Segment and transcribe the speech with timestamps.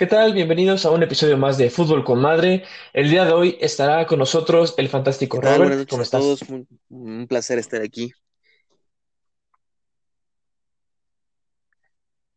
[0.00, 0.32] ¿Qué tal?
[0.32, 2.64] Bienvenidos a un episodio más de Fútbol con Madre.
[2.94, 4.88] El día de hoy estará con nosotros el
[5.30, 5.62] ¿Qué fantástico tal?
[5.62, 5.86] Buenas Robert.
[5.90, 6.20] ¿Cómo noches a estás?
[6.20, 6.42] todos.
[6.48, 8.10] Un, un placer estar aquí.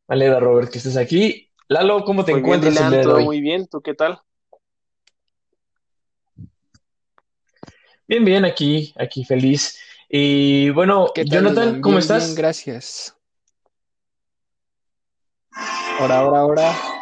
[0.09, 1.49] Me alegra, Robert, que estés aquí.
[1.69, 3.23] Lalo, ¿cómo te Muy bien, encuentras el Dylan, día de todo hoy?
[3.23, 3.65] muy bien.
[3.67, 4.19] ¿Tú qué tal?
[8.07, 9.79] Bien, bien, aquí, aquí feliz.
[10.09, 11.81] Y bueno, ¿Qué tal, Jonathan?
[11.81, 12.35] ¿cómo Bien, bien, estás?
[12.35, 13.15] gracias.
[15.99, 16.92] Ahora, ahora, ahora.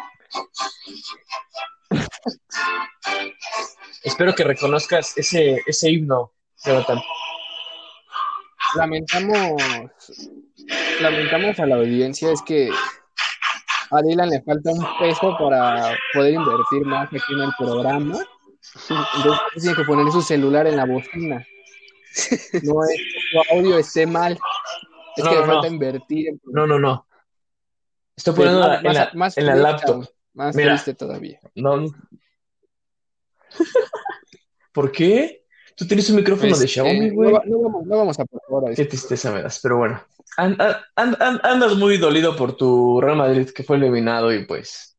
[4.03, 6.99] Espero que reconozcas ese, ese himno, Jonathan.
[8.76, 9.62] Lamentamos,
[11.01, 12.70] lamentamos a la audiencia, es que
[13.91, 18.18] a Dylan le falta un peso para poder invertir más aquí en el programa.
[18.90, 21.45] Entonces tiene que poner su celular en la bocina.
[22.63, 23.01] No es
[23.32, 24.40] su audio esté mal,
[25.18, 25.73] es No, que no, le falta no.
[25.73, 27.05] invertir en No, no, no.
[28.16, 30.05] Estoy Pero poniendo más, en la, más- más en la laptop.
[30.34, 30.74] Más Mira.
[30.74, 31.40] triste todavía.
[31.55, 31.85] No.
[34.71, 35.43] ¿Por qué?
[35.76, 37.32] Tú tienes un micrófono de Este, Xiaomi, güey.
[37.46, 38.76] no vamos, no vamos a por ahora.
[38.76, 40.01] Qué tristeza me das, pero bueno.
[40.38, 44.46] An- an- an- an- andas muy dolido por tu Real Madrid que fue eliminado y
[44.46, 44.98] pues,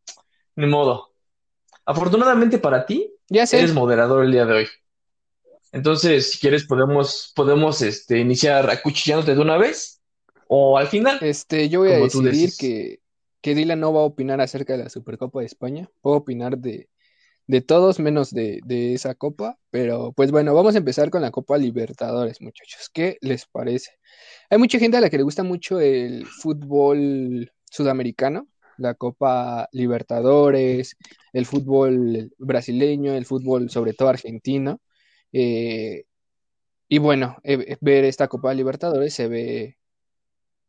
[0.56, 1.12] ni modo.
[1.84, 3.58] Afortunadamente para ti, Ya sé.
[3.58, 4.68] eres moderador el día de hoy.
[5.72, 10.00] Entonces, si quieres, podemos, podemos este, iniciar acuchillándote de una vez
[10.48, 11.18] o al final.
[11.22, 13.00] Este, yo voy a decidir que,
[13.42, 15.90] que Dylan no va a opinar acerca de la Supercopa de España.
[16.00, 16.88] Puedo opinar de,
[17.46, 19.58] de todos menos de, de esa copa.
[19.70, 22.90] Pero pues bueno, vamos a empezar con la Copa Libertadores, muchachos.
[22.92, 23.92] ¿Qué les parece?
[24.50, 30.96] Hay mucha gente a la que le gusta mucho el fútbol sudamericano, la Copa Libertadores,
[31.32, 34.80] el fútbol brasileño, el fútbol sobre todo argentino.
[35.32, 36.04] Eh,
[36.88, 39.78] y bueno, eh, ver esta Copa Libertadores se ve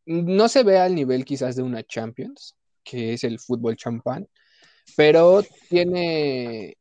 [0.05, 4.27] no se ve al nivel quizás de una Champions, que es el fútbol champán,
[4.95, 6.77] pero tiene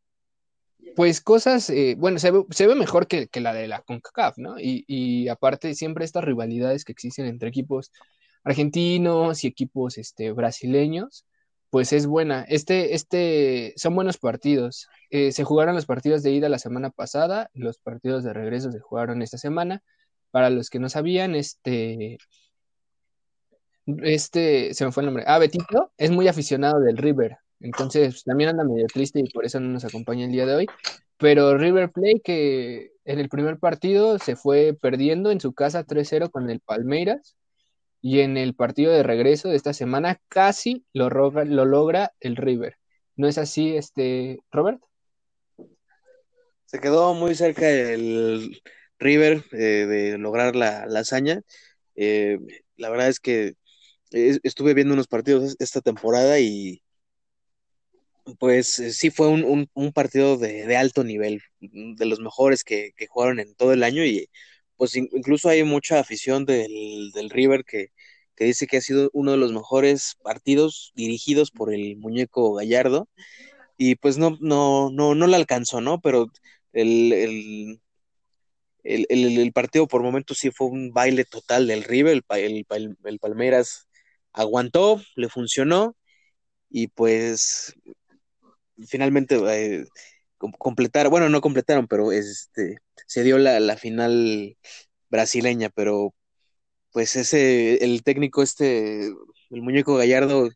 [0.97, 4.59] pues cosas, eh, bueno, se ve, mejor que, que la de la CONCACAF, ¿no?
[4.59, 7.91] Y, y aparte siempre estas rivalidades que existen entre equipos
[8.45, 11.27] argentinos y equipos este, brasileños,
[11.71, 12.45] pues es buena.
[12.49, 14.89] Este, este, son buenos partidos.
[15.11, 18.81] Eh, se jugaron los partidos de ida la semana pasada, los partidos de regreso se
[18.81, 19.83] jugaron esta semana.
[20.31, 22.19] Para los que no sabían, este,
[23.87, 25.25] este, se me fue el nombre.
[25.27, 27.39] Ah, Betito es muy aficionado del River.
[27.61, 30.67] Entonces también anda medio triste y por eso no nos acompaña el día de hoy.
[31.19, 36.31] Pero River Plate que en el primer partido se fue perdiendo en su casa 3-0
[36.31, 37.37] con el Palmeiras.
[38.05, 42.77] Y en el partido de regreso de esta semana casi lo, lo logra el River.
[43.15, 44.81] ¿No es así, este, Robert?
[46.65, 48.61] Se quedó muy cerca el
[48.99, 51.43] River eh, de lograr la, la hazaña.
[51.95, 52.39] Eh,
[52.77, 53.55] la verdad es que
[54.13, 56.83] estuve viendo unos partidos esta temporada y
[58.39, 62.93] pues eh, sí fue un, un- partido de, de alto nivel, de los mejores que,
[62.97, 64.29] que jugaron en todo el año y
[64.77, 67.89] pues in- incluso hay mucha afición del, del River que,
[68.37, 73.09] que dice que ha sido uno de los mejores partidos dirigidos por el muñeco Gallardo
[73.79, 76.01] y pues no, no, no, no la alcanzó, ¿no?
[76.01, 76.29] Pero
[76.73, 77.81] el, el,
[78.85, 79.07] el,
[79.39, 83.89] el- partido por momentos sí fue un baile total del River, el, el, el Palmeiras
[84.33, 85.97] aguantó, le funcionó
[86.71, 87.75] y pues
[88.87, 89.85] finalmente eh,
[90.39, 94.57] com- completaron, bueno, no completaron, pero este, se dio la, la final
[95.11, 96.15] brasileña, pero
[96.93, 100.49] pues ese, el técnico este, el muñeco Gallardo,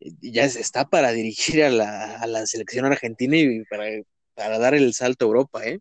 [0.00, 3.86] eh, ya es- está para dirigir a la, a la selección argentina y para,
[4.34, 5.80] para dar el salto a Europa, ¿eh?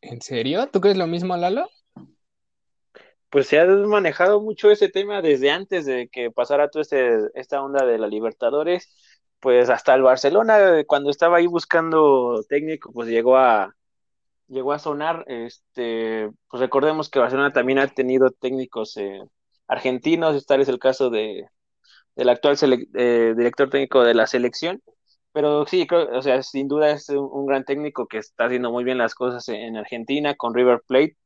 [0.00, 0.68] ¿En serio?
[0.70, 1.68] ¿Tú crees lo mismo, Lalo?
[3.30, 7.62] Pues se ha manejado mucho ese tema desde antes de que pasara toda este, esta
[7.62, 8.94] onda de la Libertadores.
[9.40, 13.74] Pues hasta el Barcelona, cuando estaba ahí buscando técnico, pues llegó a,
[14.48, 15.24] llegó a sonar.
[15.28, 19.20] Este, pues recordemos que Barcelona también ha tenido técnicos eh,
[19.68, 20.34] argentinos.
[20.36, 21.46] Este es el caso de,
[22.16, 22.56] del actual
[22.94, 24.82] eh, director técnico de la selección.
[25.32, 28.84] Pero sí, creo, o sea, sin duda es un gran técnico que está haciendo muy
[28.84, 31.16] bien las cosas en Argentina con River Plate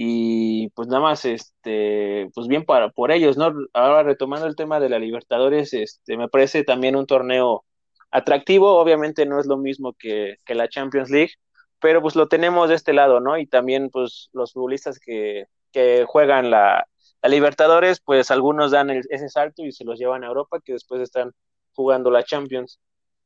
[0.00, 3.52] y pues nada más este pues bien para por ellos, ¿no?
[3.72, 7.64] Ahora retomando el tema de la Libertadores, este me parece también un torneo
[8.10, 11.32] atractivo, obviamente no es lo mismo que, que la Champions League,
[11.80, 13.38] pero pues lo tenemos de este lado, ¿no?
[13.38, 16.86] Y también pues los futbolistas que, que juegan la,
[17.22, 20.72] la Libertadores, pues algunos dan el- ese salto y se los llevan a Europa, que
[20.74, 21.32] después están
[21.74, 22.78] jugando la Champions.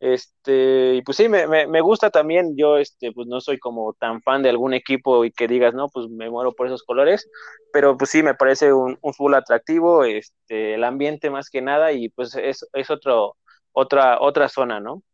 [0.05, 3.93] Este, y pues sí, me, me, me gusta también, yo este, pues no soy como
[3.93, 7.31] tan fan de algún equipo y que digas, no, pues me muero por esos colores,
[7.73, 11.93] pero pues sí, me parece un, un fútbol atractivo, este, el ambiente más que nada,
[11.93, 13.37] y pues es, es otro,
[13.71, 15.05] otra, otra zona, ¿no?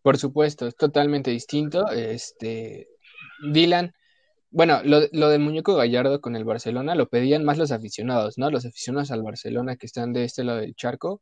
[0.00, 1.88] Por supuesto, es totalmente distinto.
[1.90, 2.86] Este,
[3.50, 3.92] Dylan,
[4.50, 8.48] bueno, lo, lo del muñeco Gallardo con el Barcelona lo pedían más los aficionados, ¿no?
[8.48, 11.20] Los aficionados al Barcelona que están de este lado del charco,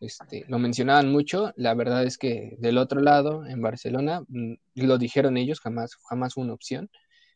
[0.00, 1.52] este, lo mencionaban mucho.
[1.56, 6.34] La verdad es que del otro lado, en Barcelona, mm, lo dijeron ellos, jamás, jamás
[6.34, 6.90] fue una opción.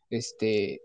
[0.09, 0.81] Este,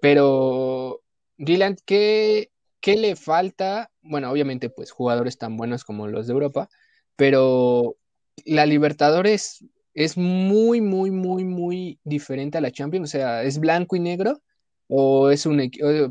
[0.00, 1.02] pero,
[1.38, 3.90] Dylan, ¿qué, ¿qué le falta?
[4.02, 6.68] Bueno, obviamente, pues jugadores tan buenos como los de Europa,
[7.16, 7.96] pero
[8.44, 9.64] la Libertadores
[9.94, 13.10] es muy, muy, muy, muy diferente a la Champions.
[13.10, 14.40] O sea, ¿es blanco y negro?
[14.88, 15.70] ¿O es un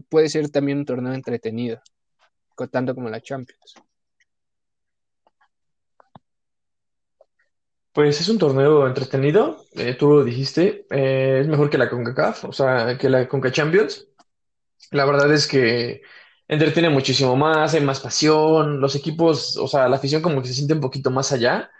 [0.10, 1.82] puede ser también un torneo entretenido,
[2.72, 3.76] tanto como la Champions?
[7.94, 12.46] Pues es un torneo entretenido, eh, tú lo dijiste, eh, es mejor que la CONCACAF,
[12.46, 14.08] o sea, que la CONCA Champions.
[14.92, 16.02] La verdad es que
[16.48, 20.54] entretiene muchísimo más, hay más pasión, los equipos, o sea, la afición como que se
[20.56, 21.72] siente un poquito más allá.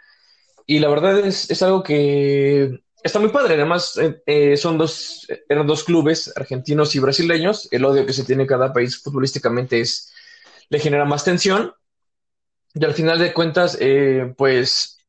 [0.66, 3.54] Y la verdad es, es algo que está muy padre.
[3.54, 7.68] Además, eh, eh, son dos, eran dos clubes, argentinos y brasileños.
[7.72, 10.12] El odio que se tiene en cada país futbolísticamente es,
[10.70, 11.74] le genera más tensión.
[12.74, 13.78] Y al final de cuentas,
[14.36, 15.01] pues,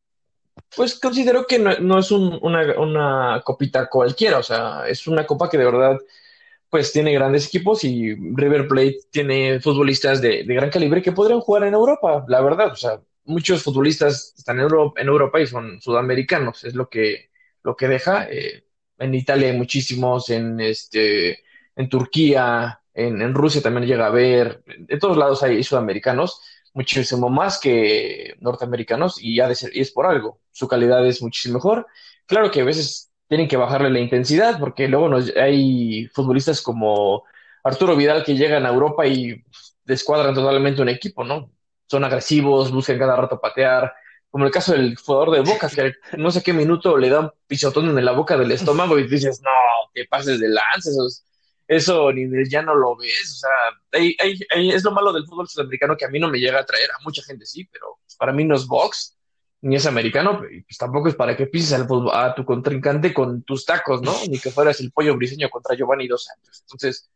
[0.76, 4.40] pues considero que no, es un- una, una copita cualquiera.
[4.40, 5.98] O sea, es una copa que de verdad
[6.70, 11.64] pues tiene grandes equipos y River Plate tiene futbolistas de, gran calibre que podrían jugar
[11.66, 12.72] en Europa, la verdad.
[12.74, 17.30] O sea, muchos futbolistas están en Europa, en Europa y son sudamericanos, es lo que,
[17.64, 18.28] lo que deja.
[18.30, 18.66] Eh,
[19.00, 21.40] en Italia hay muchísimos, en, este,
[21.76, 26.42] en Turquía, en, en Rusia también llega a haber, de todos lados hay sudamericanos,
[26.74, 30.40] muchísimo más que norteamericanos y, ha de ser, y es por algo.
[30.52, 31.88] Su calidad es muchísimo mejor.
[32.26, 37.24] Claro que a veces tienen que bajarle la intensidad, porque luego nos, hay futbolistas como
[37.64, 39.44] Arturo Vidal que llegan a Europa y
[39.84, 41.52] descuadran totalmente un equipo, ¿no?
[41.88, 43.94] Son agresivos, buscan cada rato patear,
[44.30, 47.32] como el caso del jugador de Boca, que no sé qué minuto le da un
[47.46, 49.52] pisotón en la boca del estómago y dices, no,
[49.94, 50.90] te pases de lanza,
[51.68, 54.16] eso, es- eso ni ya no lo ves, o sea, hay-
[54.52, 56.90] hay- es lo malo del fútbol sudamericano que a mí no me llega a atraer,
[56.92, 59.18] a mucha gente sí, pero para mí no es box
[59.62, 63.44] ni es americano, pues tampoco es para que pises al fútbol- a tu contrincante con
[63.44, 64.14] tus tacos, ¿no?
[64.28, 66.62] Ni que fueras el pollo briseño contra Giovanni Dos Santos.
[66.64, 67.10] Entonces,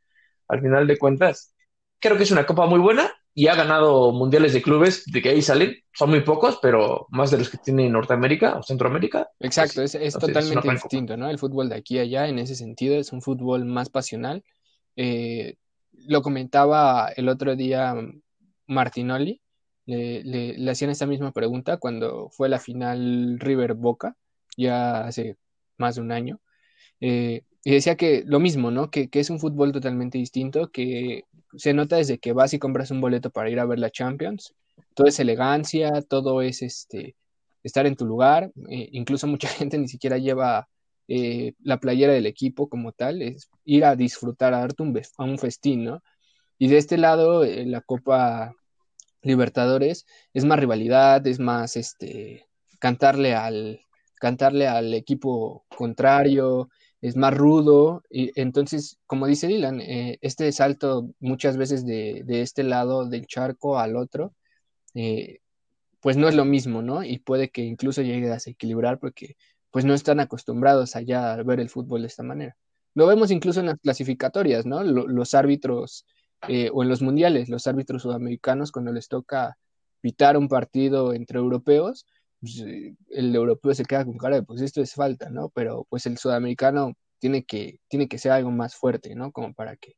[0.47, 1.53] al final de cuentas,
[1.99, 5.29] creo que es una copa muy buena y ha ganado mundiales de clubes, de que
[5.29, 9.29] ahí salen, son muy pocos, pero más de los que tiene Norteamérica o Centroamérica.
[9.39, 11.29] Exacto, es, es entonces, totalmente distinto, ¿no?
[11.29, 14.43] El fútbol de aquí a allá, en ese sentido, es un fútbol más pasional.
[14.95, 15.55] Eh,
[16.07, 17.93] lo comentaba el otro día
[18.65, 19.39] Martinoli,
[19.85, 24.15] le, le- le hacían esta misma pregunta cuando fue la final River Boca,
[24.57, 25.37] ya hace
[25.77, 26.39] más de un año.
[27.01, 28.89] Eh, y decía que lo mismo, ¿no?
[28.91, 31.23] Que, que es un fútbol totalmente distinto, que
[31.55, 34.53] se nota desde que vas y compras un boleto para ir a ver la Champions.
[34.93, 37.15] Todo es elegancia, todo es este,
[37.63, 38.51] estar en tu lugar.
[38.69, 40.67] eh, incluso mucha gente ni siquiera lleva
[41.07, 45.23] eh, la playera del equipo como tal, es ir a disfrutar, a darte un, a
[45.23, 46.03] un festín, ¿no?
[46.57, 48.53] Y de este lado, eh, la Copa
[49.21, 52.47] Libertadores es más rivalidad, es más este,
[52.79, 53.81] cantarle al,
[54.15, 56.69] cantarle al equipo contrario,
[57.07, 58.03] es más rudo.
[58.09, 63.27] Y entonces, como dice Dylan, eh, este salto muchas veces de, de este lado del
[63.27, 64.33] charco al otro,
[64.95, 65.39] eh,
[66.01, 67.03] pues no es lo mismo, ¿no?
[67.03, 69.35] Y puede que incluso llegue a desequilibrar porque
[69.71, 72.55] pues no están acostumbrados allá a ver el fútbol de esta manera.
[72.95, 74.83] Lo vemos incluso en las clasificatorias, ¿no?
[74.83, 76.05] Lo- los árbitros
[76.47, 79.57] eh, o en los mundiales, los árbitros sudamericanos cuando les toca
[80.01, 82.05] pitar un partido entre europeos,
[82.39, 85.49] pues, eh, el europeo se queda con cara de pues esto es falta, ¿no?
[85.49, 89.31] Pero pues el sudamericano tiene que, tiene que ser algo más fuerte, ¿no?
[89.31, 89.93] Como para que,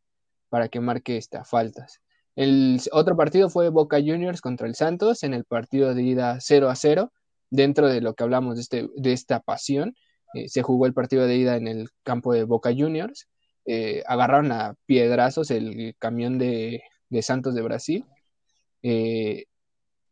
[0.50, 2.02] para que marque estas faltas.
[2.36, 6.70] El otro partido fue Boca Juniors contra el Santos en el partido de ida 0
[6.70, 7.12] a 0.
[7.52, 9.96] Dentro de lo que hablamos de, este, de esta pasión,
[10.36, 13.28] eh, se jugó el partido de ida en el campo de Boca Juniors.
[13.66, 18.06] Eh, agarraron a piedrazos el camión de, de Santos de Brasil,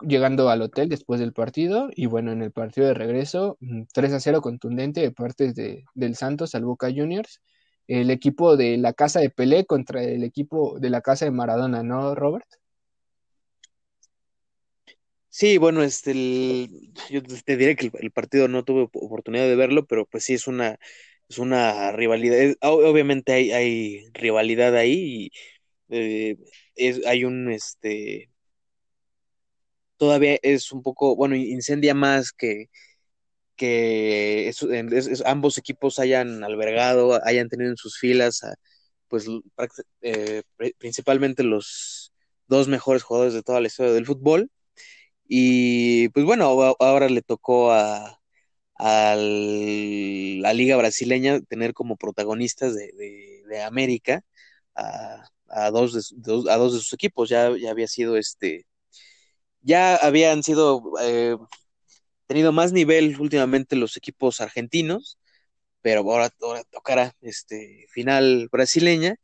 [0.02, 1.90] llegando al hotel después del partido.
[1.96, 5.86] Y bueno, en el partido de regreso, mm, 3 a 0 contundente de parte de,
[5.96, 7.42] del Santos al Boca Juniors
[7.88, 11.84] el equipo de la casa de Pelé contra el equipo de la casa de Maradona,
[11.84, 12.46] ¿no, Robert?
[15.30, 19.56] Sí, bueno, este, el- yo te diré que el, partido no tuve op- oportunidad de
[19.56, 20.80] verlo, pero pues sí es una,
[21.30, 22.38] es una rivalidad.
[22.62, 25.32] ob- obviamente hay, hay rivalidad ahí
[25.90, 26.38] y eh,
[26.76, 28.32] es, hay un, este,
[29.98, 32.70] todavía es un poco, bueno, incendia más que,
[33.56, 34.52] que
[35.26, 38.56] ambos equipos hayan albergado, hayan tenido en sus filas, a,
[39.10, 39.28] pues
[40.02, 42.14] eh, pri- principalmente los
[42.48, 44.52] dos mejores jugadores de toda la historia del fútbol
[45.28, 46.46] Y pues bueno,
[46.80, 48.20] ahora le tocó a,
[48.76, 52.92] a la liga brasileña tener como protagonistas de,
[53.64, 54.22] América
[54.76, 57.30] a, dos de, a dos de sus equipos.
[57.30, 58.66] Ya, ya había sido este,
[59.68, 61.38] ya habían sido eh,
[62.28, 65.20] tenido más nivel últimamente los equipos argentinos,
[65.82, 66.30] pero ahora,
[66.72, 69.18] tocará este final brasileña.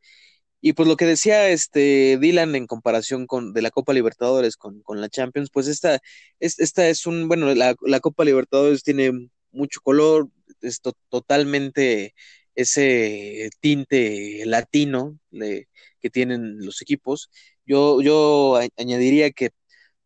[0.62, 4.84] Y pues lo que decía este Dylan en comparación con de la Copa Libertadores con,
[5.02, 6.00] la Champions, pues esta,
[6.40, 10.30] esta es un, bueno, la, la Copa Libertadores tiene mucho color,
[10.62, 12.16] es totalmente
[12.56, 17.30] ese tinte latino que tienen los equipos.
[17.66, 19.52] Yo, yo añadiría que,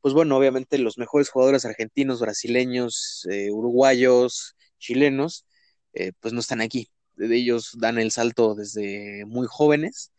[0.07, 5.45] pues bueno, obviamente los mejores jugadores argentinos, brasileños, eh, uruguayos, chilenos,
[5.91, 6.89] eh, pues no están aquí.
[7.17, 10.13] Ellos dan el salto desde muy jóvenes,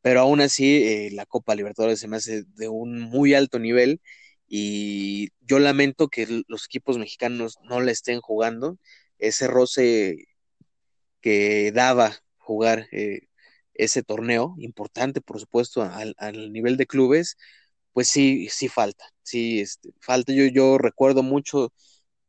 [0.00, 4.00] pero aún así eh, la Copa Libertadores se me hace de un muy alto nivel
[4.48, 8.78] y yo lamento que los equipos mexicanos no le estén jugando
[9.18, 10.16] ese roce
[11.20, 12.88] que daba jugar
[13.74, 17.36] ese torneo importante, por supuesto, al, nivel de clubes,
[17.96, 20.30] pues sí, sí falta, sí, este, falta.
[20.34, 21.72] Yo, yo recuerdo mucho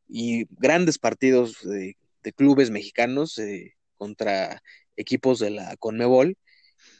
[0.08, 1.96] y grandes partidos de,
[2.36, 4.62] clubes mexicanos eh, contra
[4.96, 6.38] equipos de la Conmebol,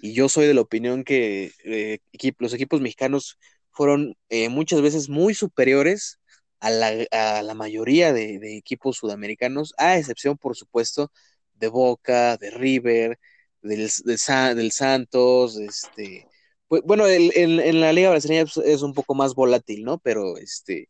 [0.03, 2.01] y yo soy de la opinión que eh,
[2.39, 3.39] los equipos mexicanos
[3.71, 6.19] fueron eh, muchas veces muy superiores
[6.61, 11.11] a la, mayoría de, equipos sudamericanos, a excepción, por supuesto,
[11.55, 13.19] de Boca, de River,
[13.63, 16.28] del, del Santos, este,
[16.69, 19.99] pues, bueno, en la Liga Brasileña pues, es un poco más volátil, ¿no?
[19.99, 20.89] Pero, este,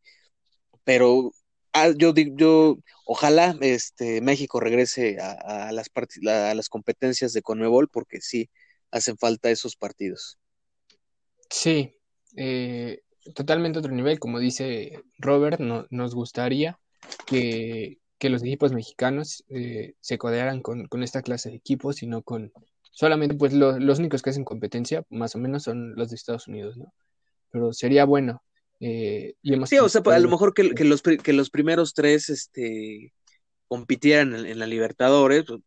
[0.85, 1.33] pero
[1.73, 5.91] ah, yo yo, ojalá este, México regrese a, las
[6.29, 8.51] a las competencias de Conmebol, porque sí
[8.91, 10.39] hacen falta esos partidos.
[11.51, 11.95] Sí,
[12.37, 13.01] eh,
[13.35, 16.79] totalmente otro nivel, como dice Robert, no, nos gustaría
[17.27, 22.53] que, los equipos mexicanos eh, se codearan con, esta clase de equipos, sino con
[22.99, 26.77] solamente pues los únicos que hacen competencia, más o menos, son los de Estados Unidos,
[26.77, 26.93] ¿no?
[27.53, 28.43] Pero sería bueno.
[28.81, 29.35] Eh,
[29.67, 33.13] sí, o sea, a lo mejor que, que, los, que los primeros tres este,
[33.69, 35.61] compitieran en, la Libertadores, pues,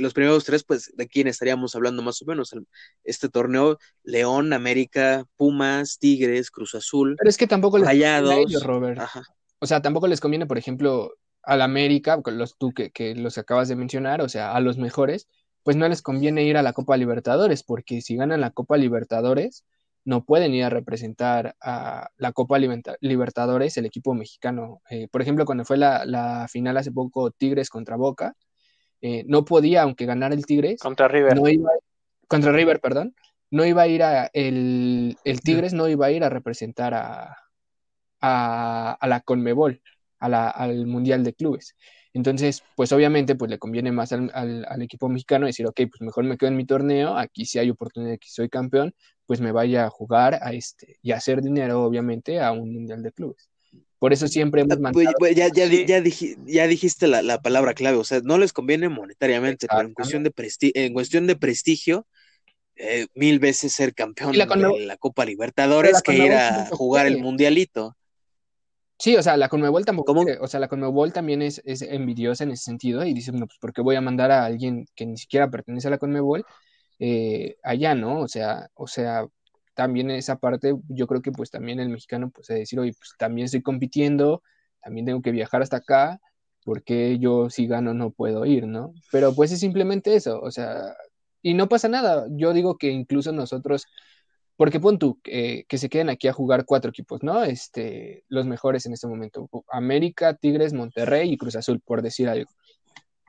[0.00, 2.54] los primeros tres, pues, ¿de quién estaríamos hablando más o menos?
[3.02, 7.16] Este torneo, León, América, Pumas, Tigres, Cruz Azul.
[7.18, 9.00] Pero es que tampoco les conviene Robert.
[9.58, 13.66] O sea, tampoco les conviene, por ejemplo, al América, los tú que, que los acabas
[13.66, 15.26] de mencionar, o sea, a los mejores,
[15.66, 19.66] pues no les conviene ir a la Copa Libertadores, porque si ganan la Copa Libertadores,
[20.04, 22.60] no pueden ir a representar a la Copa
[23.00, 24.80] Libertadores, el equipo mexicano.
[24.90, 28.36] Eh, por ejemplo, cuando fue la, final hace poco Tigres contra Boca,
[29.00, 30.78] eh, no podía, aunque ganara el Tigres.
[30.78, 31.34] Contra River.
[31.34, 31.70] No iba,
[32.28, 33.16] contra River, perdón.
[33.50, 34.30] No iba a ir a.
[34.32, 37.36] El, Tigres no iba a ir a representar a,
[38.20, 39.82] a, la Conmebol,
[40.20, 41.74] al Mundial de Clubes.
[42.16, 46.24] Entonces, pues obviamente, pues le conviene más al, al, equipo mexicano decir, ok, pues mejor
[46.24, 48.94] me quedo en mi torneo, aquí si hay oportunidad de que soy campeón,
[49.26, 53.02] pues me vaya a jugar a este, y a hacer dinero, obviamente, a un mundial
[53.02, 53.50] de clubes.
[53.98, 55.14] Por eso siempre hemos pues, mandado...
[55.18, 56.02] Pues, ya, ya, ya,
[56.46, 60.32] ya, dijiste la, palabra clave, o sea, no les conviene monetariamente, pero en cuestión de,
[60.74, 62.06] en cuestión de prestigio,
[62.76, 67.94] eh, mil veces ser campeón de la Copa Libertadores que ir a jugar el mundialito.
[68.98, 72.52] Sí, o sea, la Conmebol tampoco, o sea, la Conmebol también es, es, envidiosa en
[72.52, 75.18] ese sentido y dice, no, pues, ¿por qué voy a mandar a alguien que ni
[75.18, 76.44] siquiera pertenece a la Conmebol
[76.98, 78.20] eh, allá, ¿no?
[78.20, 79.26] O sea, o sea,
[79.74, 83.12] también esa parte, yo creo que pues también el mexicano, pues, es decir, oye, pues
[83.18, 84.42] también estoy compitiendo,
[84.80, 86.20] también tengo que viajar hasta acá,
[86.64, 88.94] porque yo si gano no puedo ir, ¿no?
[89.12, 90.96] Pero pues es simplemente eso, o sea,
[91.42, 93.86] y no pasa nada, yo digo que incluso nosotros
[94.56, 97.44] porque pon tú que se queden aquí a jugar cuatro equipos, ¿no?
[97.44, 99.48] Este, los mejores en este momento.
[99.68, 102.50] América, Tigres, Monterrey y Cruz Azul, por decir algo.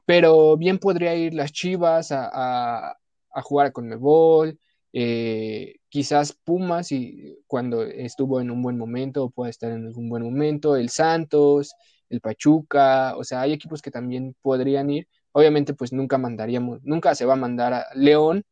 [0.05, 2.95] Pero bien podría ir las Chivas a,
[3.43, 4.57] jugar con Mebol,
[4.93, 10.23] eh, quizás Pumas y cuando estuvo en un buen momento puede estar en algún buen
[10.23, 11.75] momento, el Santos,
[12.09, 15.07] el Pachuca, o sea, hay equipos que también podrían ir.
[15.33, 18.45] Obviamente, pues nunca mandaríamos, nunca se va a mandar a León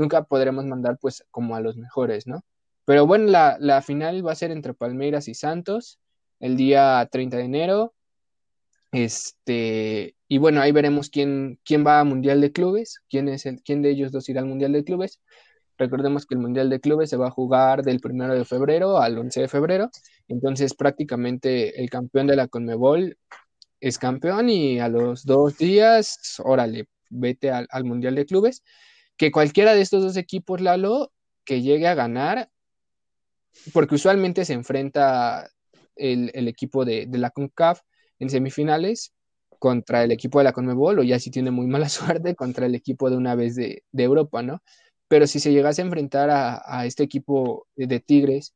[0.00, 2.42] nunca podremos mandar pues como a los mejores, ¿no?
[2.86, 6.00] Pero bueno, la, final va a ser entre Palmeiras y Santos
[6.40, 7.94] el día 30 de enero.
[8.90, 13.62] Este, y bueno, ahí veremos quién, quién va a Mundial de Clubes, quién, es el,
[13.62, 15.20] quién de ellos dos irá al Mundial de Clubes.
[15.78, 19.16] Recordemos que el Mundial de Clubes se va a jugar del 1 de febrero al
[19.18, 19.90] 11 de febrero.
[20.26, 23.16] Entonces, prácticamente el campeón de la Conmebol
[23.78, 28.62] es campeón y a los dos días, órale, vete al, al Mundial de Clubes
[29.20, 31.12] que cualquiera de estos dos equipos, Lalo,
[31.44, 32.48] que llegue a ganar,
[33.74, 35.50] porque usualmente se enfrenta
[35.94, 37.82] el, el equipo de, de la CONCAF
[38.18, 39.12] en semifinales
[39.58, 42.74] contra el equipo de la CONMEBOL, o ya si tiene muy mala suerte contra el
[42.74, 44.62] equipo de una vez de, de Europa, ¿no?
[45.06, 48.54] Pero si se llegase a enfrentar a, a este equipo de Tigres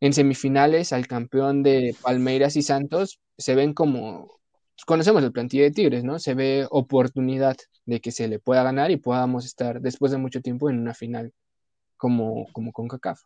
[0.00, 4.39] en semifinales al campeón de Palmeiras y Santos, se ven como,
[4.84, 6.18] conocemos el plantilla de Tigres, ¿no?
[6.18, 10.40] Se ve oportunidad de que se le pueda ganar y podamos estar después de mucho
[10.40, 11.32] tiempo en una final
[11.96, 13.22] como, como con CACAF.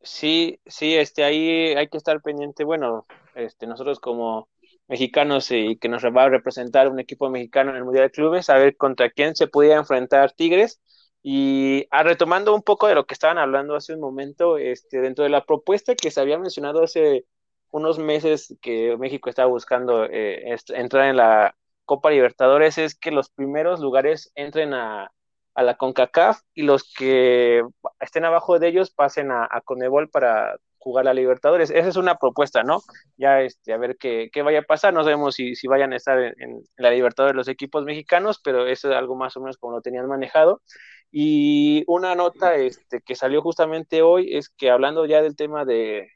[0.00, 4.48] Sí, sí, este, ahí hay que estar pendiente, bueno, este, nosotros como
[4.86, 8.48] mexicanos y que nos va a representar un equipo mexicano en el Mundial de Clubes,
[8.48, 10.80] a ver contra quién se pudiera enfrentar Tigres.
[11.22, 15.24] Y ah, retomando un poco de lo que estaban hablando hace un momento, este, dentro
[15.24, 17.26] de la propuesta que se había mencionado hace
[17.70, 23.30] unos meses que México estaba buscando eh, entrar en la Copa Libertadores, es que los
[23.30, 25.10] primeros lugares entren a,
[25.54, 27.62] a la CONCACAF y los que
[28.00, 31.70] estén abajo de ellos pasen a, a Conebol para jugar la Libertadores.
[31.70, 32.80] Esa es una propuesta, ¿no?
[33.16, 34.94] Ya este, a ver qué, qué vaya a pasar.
[34.94, 38.66] No sabemos si, si vayan a estar en, en, la Libertadores los equipos mexicanos, pero
[38.66, 40.62] eso es algo más o menos como lo tenían manejado.
[41.10, 46.08] Y una nota este, que salió justamente hoy es que hablando ya del tema de,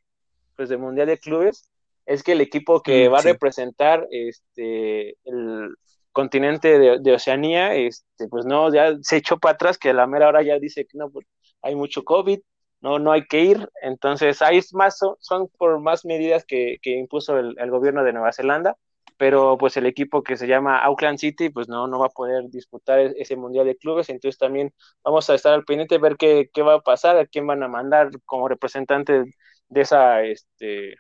[0.56, 1.68] pues, del Mundial de Clubes,
[2.06, 5.75] es que el equipo que va a representar este, el
[6.12, 10.06] continente de, de, Oceanía, este, pues no, ya se echó para atrás, que a la
[10.06, 11.26] mera hora ya dice que no, pues
[11.62, 12.40] hay mucho COVID,
[12.80, 16.90] no, no hay que ir, entonces hay más, son, son por más medidas que, que
[16.99, 18.76] impuso el, el, gobierno de Nueva Zelanda,
[19.16, 22.50] pero pues el equipo que se llama Auckland City, pues no, no va a poder
[22.50, 24.73] disputar ese Mundial de Clubes, entonces también
[25.04, 27.69] vamos a estar al pendiente, ver qué, qué va a pasar, a quién van a
[27.69, 29.25] mandar como representante
[29.73, 30.97] de esa, este,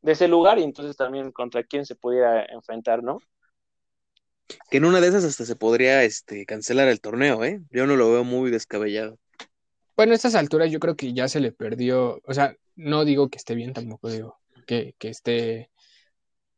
[0.00, 3.18] de ese lugar, y entonces también contra quién se pudiera enfrentar, ¿no?
[4.70, 7.60] Que en una de esas hasta se podría este, cancelar el torneo, ¿eh?
[7.70, 9.18] Yo no lo veo muy descabellado.
[9.94, 13.28] Bueno, a estas alturas yo creo que ya se le perdió, o sea, no digo
[13.28, 15.70] que esté bien, tampoco digo que, que esté,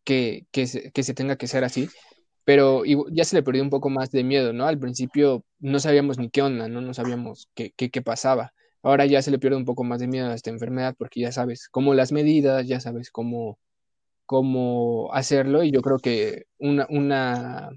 [0.05, 1.89] que, que, se, que se tenga que ser así,
[2.45, 4.67] pero ya se le perdió un poco más de miedo, ¿no?
[4.67, 6.81] Al principio no sabíamos ni qué onda, ¿no?
[6.81, 8.55] No sabíamos qué, qué, qué pasaba.
[8.85, 11.33] Ahora ya se le pierde un poco más de miedo a esta enfermedad porque ya
[11.33, 13.59] sabes cómo las medidas, ya sabes cómo,
[14.27, 17.71] cómo hacerlo y yo creo que una, una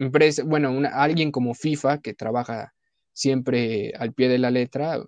[0.00, 2.74] empresa, bueno, una, alguien como FIFA que trabaja
[3.12, 5.00] siempre al pie de la letra,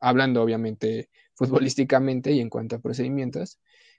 [0.00, 3.58] hablando obviamente futbolísticamente y en cuanto a procedimientos,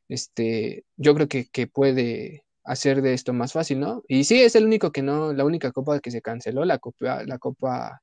[0.09, 4.03] este, yo creo que, que, puede hacer de esto más fácil, ¿no?
[4.07, 7.23] Y sí, es el único que no, la única copa que se canceló, la copa,
[7.23, 8.01] la copa,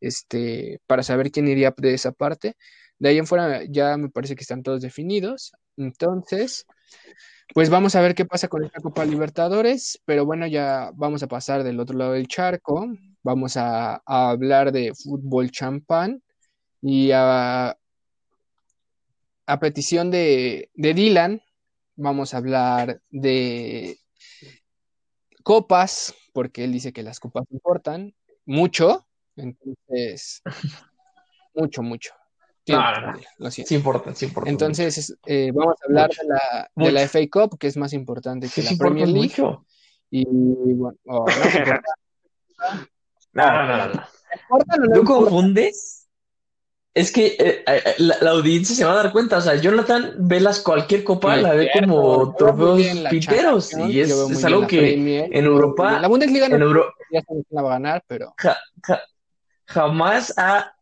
[0.00, 2.56] este, para saber quién iría de esa parte.
[2.98, 5.52] De ahí en fuera ya me parece que están todos definidos.
[5.76, 6.66] Entonces,
[7.54, 11.26] pues vamos a ver qué pasa con esta Copa Libertadores, pero bueno, ya vamos a
[11.28, 12.86] pasar del otro lado del charco,
[13.22, 16.22] vamos a, hablar de fútbol champán
[16.80, 17.76] y a,
[19.46, 21.42] a petición de, de, Dylan,
[21.96, 23.98] vamos a hablar de
[25.42, 28.14] copas, porque él dice que las copas importan
[28.46, 29.06] mucho,
[29.40, 30.42] entonces,
[31.54, 32.12] mucho, mucho.
[32.68, 32.78] No.
[33.38, 33.68] Lo siento.
[33.68, 34.50] Sí importa, sí importa.
[34.50, 38.48] Entonces, eh, vamos a hablar de la, de la, FA Cup, que es más importante
[38.48, 39.28] que sí, la Premier League.
[39.28, 39.64] Mucho.
[40.10, 41.26] Y bueno, oh,
[43.32, 44.94] no, no, no, no, no.
[44.94, 46.08] ¿Tú confundes?
[46.92, 50.14] Es que eh, eh, la, la, audiencia se va a dar cuenta, o sea, Jonathan
[50.18, 54.78] ve las cualquier copa, sí, la ve como trofeos piteros, y es, es algo que
[54.78, 56.92] Premier, en Europa, la Bundesliga no en Euro...
[57.12, 59.00] ya la va a ganar, pero ja, ja,
[59.70, 60.74] jamás ha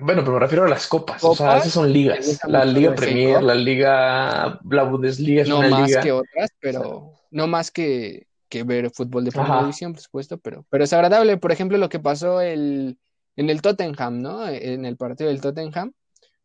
[0.00, 1.20] bueno, pero me refiero a las copas.
[1.20, 1.40] ¿Copas?
[1.40, 2.40] O sea, esas son ligas.
[2.46, 6.02] La Liga Premier, la Liga, la Bundesliga es no una más liga.
[6.02, 10.64] que otras, pero no más que, que ver fútbol de primera división, por supuesto, pero,
[10.70, 11.36] pero es agradable.
[11.36, 12.96] Por ejemplo, lo que pasó el,
[13.34, 14.46] en el Tottenham, ¿no?
[14.46, 15.92] En el partido del Tottenham,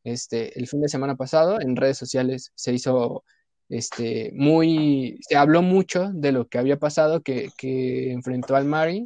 [0.03, 3.23] este, el fin de semana pasado, en redes sociales se hizo
[3.69, 9.05] este, muy, se habló mucho de lo que había pasado, que, que enfrentó al Marine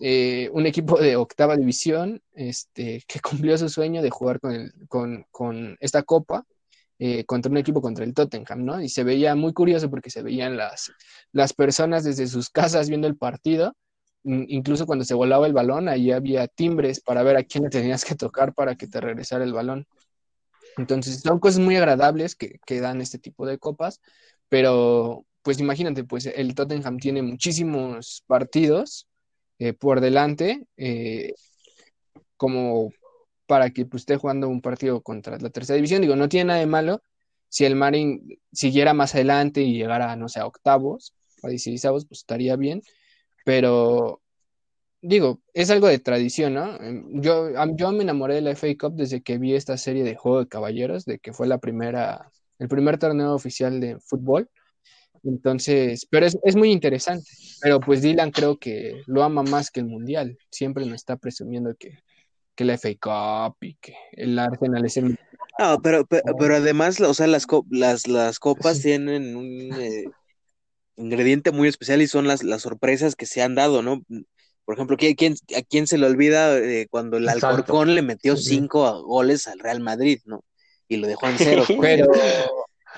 [0.00, 5.26] eh, un equipo de octava división este, que cumplió su sueño de jugar con, con,
[5.30, 6.44] con esta copa
[6.98, 8.80] eh, contra un equipo contra el Tottenham, ¿no?
[8.80, 10.92] Y se veía muy curioso porque se veían las,
[11.32, 13.76] las personas desde sus casas viendo el partido,
[14.22, 18.04] incluso cuando se volaba el balón, ahí había timbres para ver a quién le tenías
[18.04, 19.88] que tocar para que te regresara el balón.
[20.76, 24.00] Entonces, son cosas muy agradables que, que dan este tipo de copas,
[24.48, 29.08] pero pues imagínate, pues el Tottenham tiene muchísimos partidos
[29.62, 31.34] eh, por delante, eh,
[32.36, 32.90] como
[33.46, 36.02] para que pues, esté jugando un partido contra la tercera división.
[36.02, 37.00] Digo, no tiene nada de malo
[37.48, 42.20] si el Marin siguiera más adelante y llegara, no sé, a octavos, a dieciséisavos, pues
[42.20, 42.82] estaría bien,
[43.44, 44.20] pero
[45.00, 46.80] digo, es algo de tradición, ¿no?
[46.80, 50.16] Em, yo, yo me enamoré de la FA Cup desde que vi esta serie de
[50.16, 54.50] Juego de Caballeros, de que fue la primera, el primer torneo oficial de fútbol.
[55.24, 57.30] Entonces, pero es, es, muy interesante.
[57.60, 60.36] Pero pues Dylan creo que lo ama más que el Mundial.
[60.50, 61.98] Siempre nos está presumiendo que,
[62.54, 65.18] que la FA Cup y que el Arsenal es el...
[65.58, 70.04] No, pero, pero, además, o sea, las, las, las copas tienen un eh,
[70.96, 74.02] ingrediente muy especial y son las, las sorpresas que se han dado, ¿no?
[74.64, 79.02] Por ejemplo, ¿quién, ¿a quién se le olvida eh, cuando el Alcorcón le metió cinco
[79.02, 80.42] goles al Real Madrid, ¿no?
[80.88, 81.64] Y lo dejó en cero.
[81.80, 82.08] pero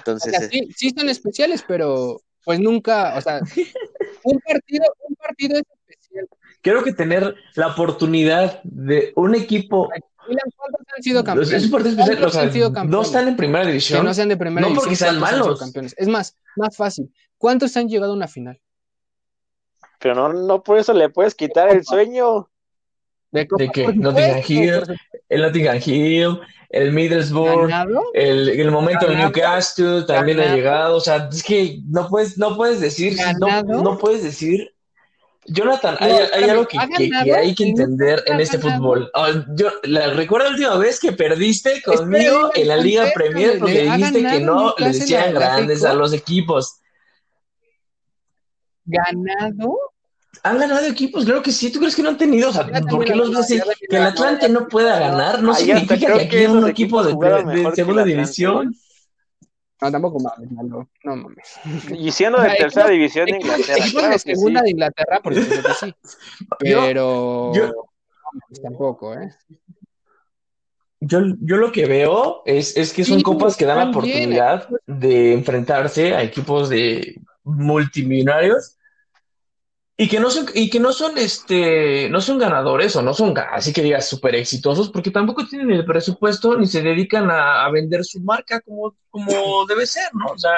[0.04, 3.40] entonces, sí, sí, son especiales, pero pues nunca, o sea,
[4.24, 6.28] un partido, un partido es especial.
[6.60, 9.88] Creo que tener la oportunidad de un equipo
[10.26, 11.52] ¿Cuántos han sido campeones?
[11.52, 14.00] Es un partido especial, o sea, no están en primera división.
[14.00, 14.84] Que no sean de primera no división.
[14.84, 15.60] porque sean malos.
[15.60, 15.94] Campeones.
[15.98, 17.12] Es más, más fácil.
[17.36, 18.60] ¿Cuántos han llegado a una final?
[19.98, 22.50] Pero no, no por eso le puedes quitar el sueño.
[23.30, 23.92] ¿De, ¿De qué?
[23.92, 24.82] Nottingham Hill,
[25.34, 27.70] el Nottingham Hill, el Middlesbrough,
[28.14, 30.96] el, el, momento de Newcastle también ha llegado.
[30.96, 34.70] O sea, es que no puedes, no puedes decir, no, no, puedes decir.
[35.46, 39.10] Jonathan, hay, hay algo que, que, que, hay que entender en este fútbol.
[39.12, 43.82] Oh, yo la, recuerdo la última vez que perdiste conmigo en la Liga Premier porque
[43.82, 46.80] dijiste que no le decían grandes a los equipos.
[48.86, 49.93] ¿Ganado?
[50.42, 51.70] Han ganado equipos, claro que sí.
[51.70, 52.50] ¿Tú crees que no han tenido?
[52.50, 55.42] O sea, ¿por qué los decir que el Atlante no pueda ganar?
[55.42, 58.74] No significa que aquí es un equipo de, de, segunda división.
[59.80, 61.60] No, tampoco mames, no, no mames.
[61.92, 63.76] Y siendo de tercera división de Inglaterra.
[63.76, 64.64] Equipos claro de segunda sí.
[64.64, 65.94] de Inglaterra, por supuesto que sí.
[66.58, 69.30] Pero yo, yo, tampoco, ¿eh?
[71.00, 74.68] Yo, yo lo que veo es, es que son sí, copas que dan la oportunidad
[74.86, 78.78] de enfrentarse a equipos de multimillonarios
[79.96, 83.34] y que no son, y que no son, este, no son ganadores o no son,
[83.38, 87.70] así que digas, súper exitosos, porque tampoco tienen el presupuesto ni se dedican a, a,
[87.70, 89.26] vender su marca como, como
[89.68, 90.26] debe ser, ¿no?
[90.26, 90.54] O sea,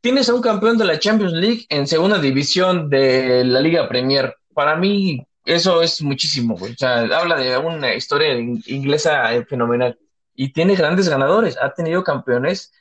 [0.00, 4.34] tienes a un campeón de la Champions League en segunda división de la Liga Premier.
[4.54, 6.72] Para mí, eso es muchísimo, güey.
[6.72, 9.98] O sea, habla de una historia inglesa fenomenal.
[10.34, 11.56] Y tiene grandes ganadores.
[11.60, 12.72] Ha tenido campeones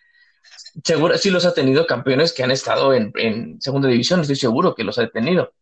[0.83, 4.75] seguro sí los ha tenido campeones que han estado en, en segunda división, estoy seguro
[4.75, 5.53] que los ha tenido.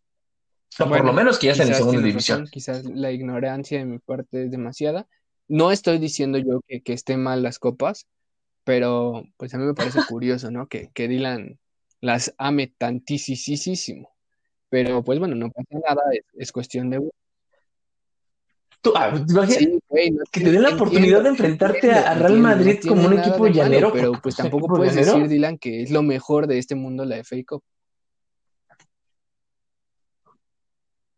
[0.80, 2.39] O bueno, por lo menos que ya estén en segunda división.
[2.39, 5.08] Razón, quizás la ignorancia de mi parte es demasiada.
[5.48, 8.08] No estoy diciendo yo que, que estén mal las copas,
[8.63, 10.67] pero pues a mí me parece curioso, ¿no?
[10.67, 11.60] Que, que Dylan
[12.02, 14.13] las ame tantísimo.
[14.69, 17.00] Pero pues bueno, no pasa nada, es, es cuestión de
[18.86, 19.12] Tú, ah,
[19.48, 23.08] sí, wey, no que te den la oportunidad de enfrentarte a Real Madrid no como
[23.08, 23.91] un equipo llanero.
[23.91, 25.13] Pero pues tampoco puedes llanero.
[25.13, 27.63] decir, Dylan, que es lo mejor de este mundo la FA Cup.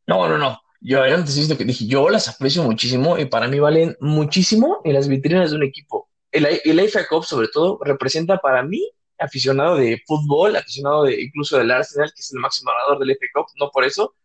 [0.08, 0.62] No, no, no.
[0.80, 5.10] Yo antes que dije, yo las aprecio muchísimo y para mí valen muchísimo en las
[5.10, 6.10] vitrinas de un equipo.
[6.32, 11.58] El, el FA Cup, sobre todo, representa para mí, aficionado de fútbol, aficionado de incluso
[11.58, 14.16] del Arsenal, que es el máximo ganador del FA Cup, no por eso,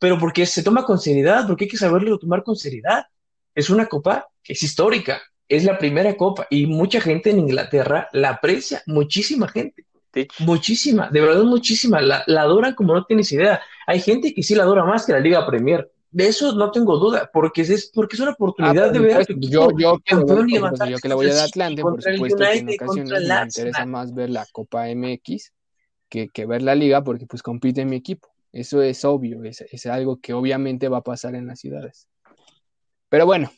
[0.00, 3.04] pero porque se toma con seriedad, porque hay que saberlo tomar con seriedad.
[3.54, 8.08] Es una copa que es histórica, es la primera copa y mucha gente en Inglaterra
[8.12, 9.84] la aprecia, muchísima gente.
[10.40, 13.60] Muchísima, de verdad muchísima, la, la adoran como no tienes idea.
[13.86, 15.88] Hay gente que sí la adora más que la Liga Premier.
[16.10, 19.24] De eso no tengo duda, porque es, porque es una oportunidad ah, de ver a
[19.24, 22.38] tu yo, yo, campeón y yo, yo que la voy a dar Atlante, por supuesto
[22.38, 25.52] que en ocasiones me interesa más ver la Copa MX
[26.08, 28.28] que, que ver la Liga, porque pues compite en mi equipo.
[28.52, 32.08] Eso es obvio, es, es, algo que obviamente va a pasar en las ciudades.
[33.08, 33.50] Pero bueno,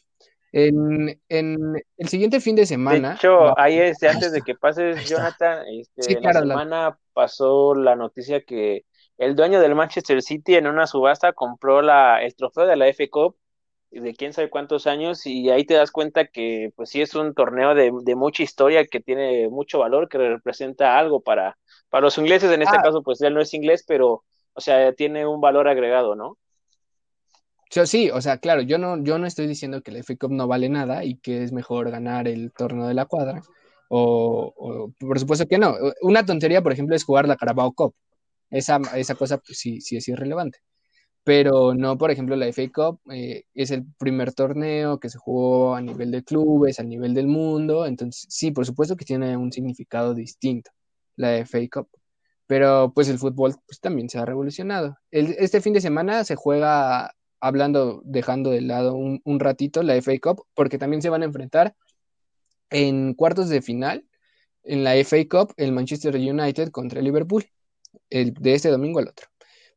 [0.53, 3.11] en, en el siguiente fin de semana.
[3.11, 6.99] De hecho, ahí este, antes de que pases, Jonathan, este, sí, claro, la semana la...
[7.15, 8.85] pasó la noticia que
[9.17, 13.09] el dueño del Manchester City en una subasta compró la, el trofeo de la F
[13.09, 13.37] Cup
[14.01, 17.35] de quién sabe cuántos años y ahí te das cuenta que pues sí es un
[17.35, 21.59] torneo de, de mucha historia que tiene mucho valor, que representa algo para,
[21.91, 22.83] para los ingleses, en este ah.
[22.83, 24.25] caso pues él no es inglés, pero
[24.55, 26.39] o sea, tiene un valor agregado, ¿no?
[27.87, 30.47] Sí, o sea, claro, yo no, yo no estoy diciendo que la FA Cup no
[30.47, 33.41] vale nada y que es mejor ganar el torneo de la cuadra,
[33.89, 35.75] o, o, por supuesto que no.
[36.03, 37.95] Una tontería, por ejemplo, es jugar la Carabao Cup.
[38.51, 40.61] Esa, esa cosa pues, sí, sí es irrelevante.
[41.25, 45.75] Pero no, por ejemplo, la FA Cup eh, es el primer torneo que se jugó
[45.75, 49.53] a nivel de clubes, a nivel del mundo, entonces sí, por supuesto que tiene un
[49.53, 50.71] significado distinto
[51.17, 51.89] la FA Cup
[52.53, 54.99] pero pues el fútbol pues, también se ha revolucionado.
[55.11, 60.13] Este fin de semana se juega, hablando, dejando de lado un, un, ratito la FA
[60.21, 61.75] Cup, porque también se van a enfrentar
[62.69, 64.05] en cuartos de final,
[64.65, 67.47] en la FA Cup, el Manchester United contra el Liverpool,
[68.11, 69.29] el, de este domingo al otro.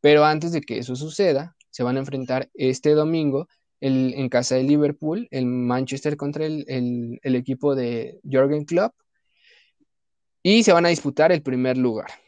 [0.02, 3.48] Pero antes de que eso suceda, se van a enfrentar este domingo
[3.80, 8.94] el, en casa de Liverpool, el Manchester contra el, el, el equipo de Jürgen Klopp,
[10.44, 12.25] y se van a disputar el primer lugar.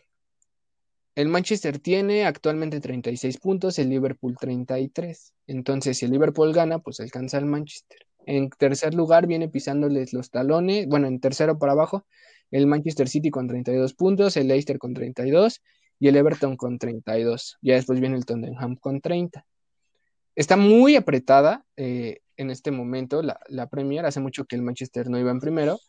[1.18, 5.34] El Manchester tiene actualmente 36 puntos, el Liverpool 33.
[5.48, 8.06] Entonces, si el Liverpool gana, pues alcanza al Manchester.
[8.28, 12.06] En tercer lugar viene pisándoles los talones, bueno, en tercero para abajo,
[12.52, 15.64] el Manchester City con 32 puntos, el Leicester con 32
[15.98, 17.58] y el Everton con 32.
[17.64, 19.44] Ya después viene el Tottenham con 30.
[20.36, 24.06] Está muy apretada eh, en este momento la, la, Premier.
[24.06, 25.80] Hace mucho que el Manchester no iba en primero.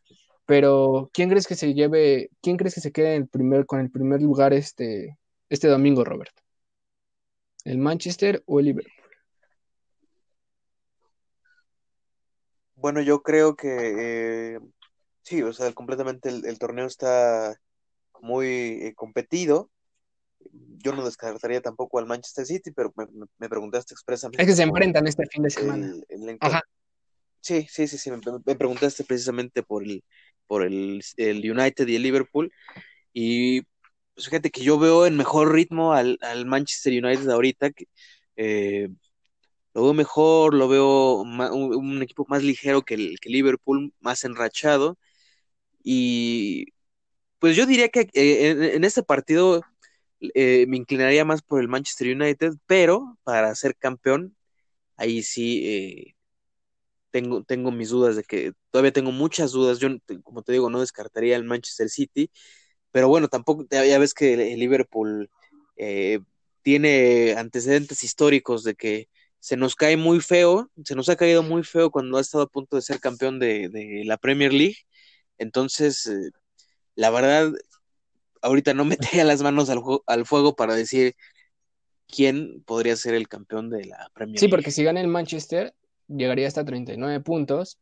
[0.49, 3.81] Pero, ¿quién crees que se lleve, quién crees que se quede en el primer, con
[3.81, 5.19] el primer lugar este,
[5.51, 6.41] este domingo, Roberto?
[7.65, 8.93] ¿El Manchester o el Liverpool?
[12.77, 14.59] Bueno, yo creo que eh,
[15.21, 17.61] sí, o sea, completamente el, el torneo está
[18.23, 19.71] muy eh, competido
[20.79, 23.07] yo no descartaría tampoco al Manchester City, pero me,
[23.39, 24.41] me preguntaste expresamente.
[24.41, 25.93] Es que se enfrentan este fin de semana.
[26.09, 26.39] El, el
[27.41, 30.05] sí, sí, sí, sí, me, me, preguntaste precisamente por el,
[30.49, 32.53] por el, el, United y el Liverpool.
[33.13, 33.63] Y
[34.15, 37.87] pues fíjate que yo veo en mejor ritmo al, al Manchester United ahorita, que
[38.37, 38.89] eh,
[39.75, 44.99] lo veo mejor, lo veo un, equipo más ligero que el que Liverpool, más enrachado.
[45.85, 46.67] Y
[47.39, 49.63] pues yo diría que eh, en, en este partido
[50.21, 54.37] eh, me inclinaría más por el Manchester United, pero para ser campeón,
[54.97, 56.15] ahí sí
[57.11, 59.79] tengo, tengo mis dudas de que todavía tengo muchas dudas.
[59.79, 59.89] Yo,
[60.23, 62.31] como te digo, no descartaría el Manchester City,
[62.91, 65.31] pero bueno, tampoco, ya ves que el Liverpool
[65.77, 66.21] eh,
[66.63, 69.09] tiene antecedentes históricos de que
[69.41, 72.49] se nos cae muy feo, se nos ha caído muy feo cuando ha estado a
[72.49, 74.77] punto de ser campeón de, de la Premier League.
[75.39, 76.31] Entonces, eh,
[76.97, 77.53] la verdad,
[78.43, 81.15] ahorita no metería las manos al, al, fuego para decir
[82.09, 84.51] quién podría ser el campeón de la Premier Sí, League.
[84.57, 85.75] porque si gana el Manchester,
[86.09, 87.79] llegaría hasta 39 puntos,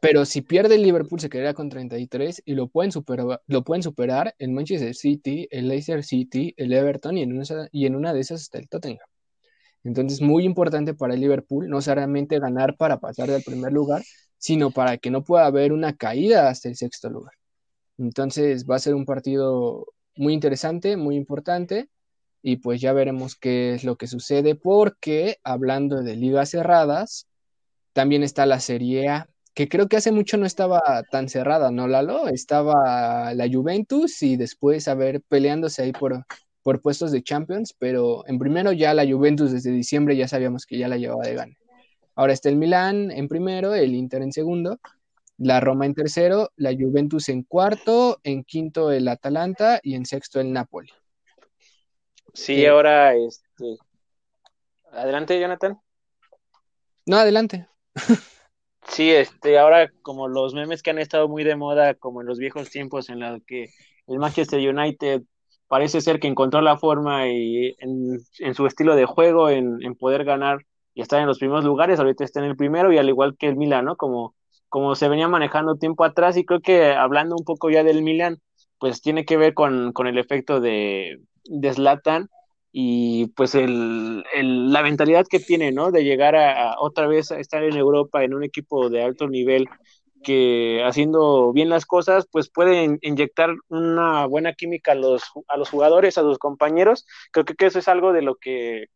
[0.00, 3.82] pero si pierde el Liverpool se quedaría con 33 y lo pueden superar, lo pueden
[3.82, 8.12] superar el Manchester City, el Leicester City, el Everton y en una, y en una
[8.14, 9.06] de esas está el Tottenham.
[9.84, 14.02] Entonces, muy importante para el Liverpool no solamente ganar para pasar del primer lugar,
[14.38, 17.34] sino para que no pueda haber una caída hasta el sexto lugar.
[17.98, 21.88] Entonces, va a ser un partido muy interesante, muy importante,
[22.42, 27.26] y pues ya veremos qué es lo que sucede, porque hablando de ligas cerradas,
[27.92, 31.88] también está la Serie A, que creo que hace mucho no estaba tan cerrada, ¿no,
[31.88, 32.28] Lalo?
[32.28, 36.24] Estaba la Juventus y después, a ver, peleándose ahí por,
[36.62, 40.78] por puestos de Champions, pero en primero ya la Juventus desde diciembre ya sabíamos que
[40.78, 41.56] ya la llevaba de gana.
[42.14, 44.78] Ahora está el Milán en primero, el Inter en segundo,
[45.38, 50.38] la Roma en tercero, la Juventus en cuarto, en quinto el Atalanta y en sexto
[50.38, 50.90] el Napoli.
[52.34, 53.78] Sí, eh, ahora este
[54.92, 55.80] adelante, Jonathan.
[57.06, 57.69] No, adelante.
[58.88, 62.38] Sí, este, ahora como los memes que han estado muy de moda, como en los
[62.38, 63.70] viejos tiempos en los que
[64.06, 65.22] el Manchester United
[65.68, 70.24] parece ser que encontró la forma y en, su estilo de juego, en, en, poder
[70.24, 73.36] ganar y estar en los primeros lugares, ahorita está en el primero y al igual
[73.36, 73.96] que el Milan, ¿no?
[73.96, 74.34] Como
[74.70, 78.40] como se venía manejando tiempo atrás y creo que hablando un poco ya del Milan,
[78.78, 82.30] pues tiene que ver con, con el efecto de, de Zlatan
[82.72, 85.90] y pues el, el, la mentalidad que tiene, ¿no?
[85.90, 89.68] De llegar a, otra vez a estar en Europa en un equipo de alto nivel
[90.22, 95.70] que haciendo bien las cosas, pues puede inyectar una buena química a los, a los
[95.70, 97.06] jugadores, a sus compañeros.
[97.32, 98.86] Creo que, eso es algo de lo que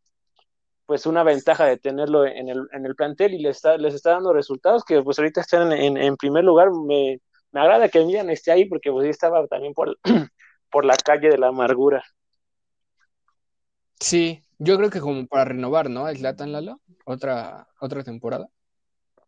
[0.85, 4.11] pues una ventaja de tenerlo en el, en el plantel y les está, les está
[4.11, 6.69] dando resultados que pues ahorita están en, en primer lugar.
[6.71, 7.19] Me,
[7.51, 9.97] me, agrada que Milan esté ahí porque pues estaba también por,
[10.71, 12.03] por la calle de la amargura.
[13.99, 16.07] Sí, yo creo que como para renovar, ¿no?
[16.07, 18.49] Es Latan Lalo, otra, otra temporada.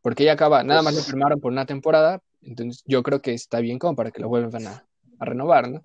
[0.01, 3.59] Porque ya acaba, nada más lo firmaron por una temporada, entonces yo creo que está
[3.59, 4.87] bien como para que lo vuelvan a,
[5.19, 5.81] a renovar, ¿no?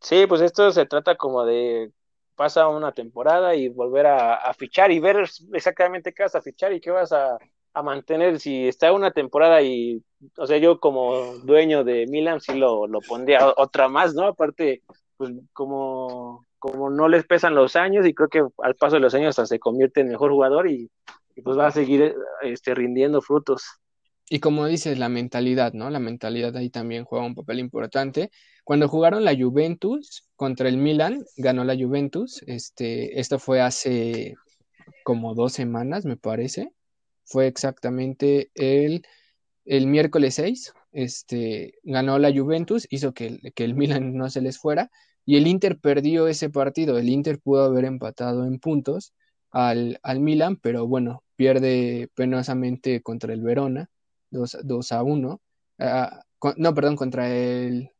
[0.00, 1.90] Sí, pues esto se trata como de
[2.36, 6.72] pasa una temporada y volver a, a, fichar y ver exactamente qué vas a fichar
[6.72, 7.38] y qué vas a,
[7.72, 8.38] a, mantener.
[8.38, 10.02] Si está una temporada y,
[10.36, 14.26] o sea, yo como dueño de Milan sí lo, lo pondría otra más, ¿no?
[14.26, 14.82] Aparte,
[15.16, 19.14] pues como, como no les pesan los años y creo que al paso de los
[19.14, 20.90] años hasta se convierte en mejor jugador y,
[21.44, 23.62] pues va a seguir este, rindiendo frutos.
[24.28, 25.88] Y como dices, la mentalidad, ¿no?
[25.90, 28.30] La mentalidad ahí también juega un papel importante.
[28.64, 32.42] Cuando jugaron la Juventus contra el Milan, ganó la Juventus.
[32.46, 34.34] Este, esto fue hace
[35.04, 36.72] como dos semanas, me parece.
[37.24, 39.06] Fue exactamente el,
[39.64, 40.74] el miércoles 6.
[40.96, 44.90] Este, ganó la Juventus, hizo que, que el Milan no se les fuera.
[45.26, 46.96] Y el Inter perdió ese partido.
[46.96, 49.12] El Inter pudo haber empatado en puntos,
[49.50, 53.90] al, al Milan, pero bueno, pierde penosamente contra el Verona,
[54.30, 55.40] 2, a 1.
[55.80, 56.24] Ah,
[56.56, 57.90] no, perdón, contra el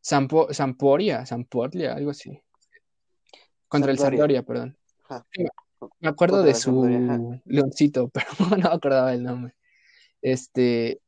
[0.00, 2.40] Sampo, Samporia, Samporlia, algo así.
[3.68, 4.74] Contra el Sampdoria, perdón.
[5.98, 9.54] Me acuerdo de su leoncito, pero no acordaba el nombre.
[10.22, 11.02] Este,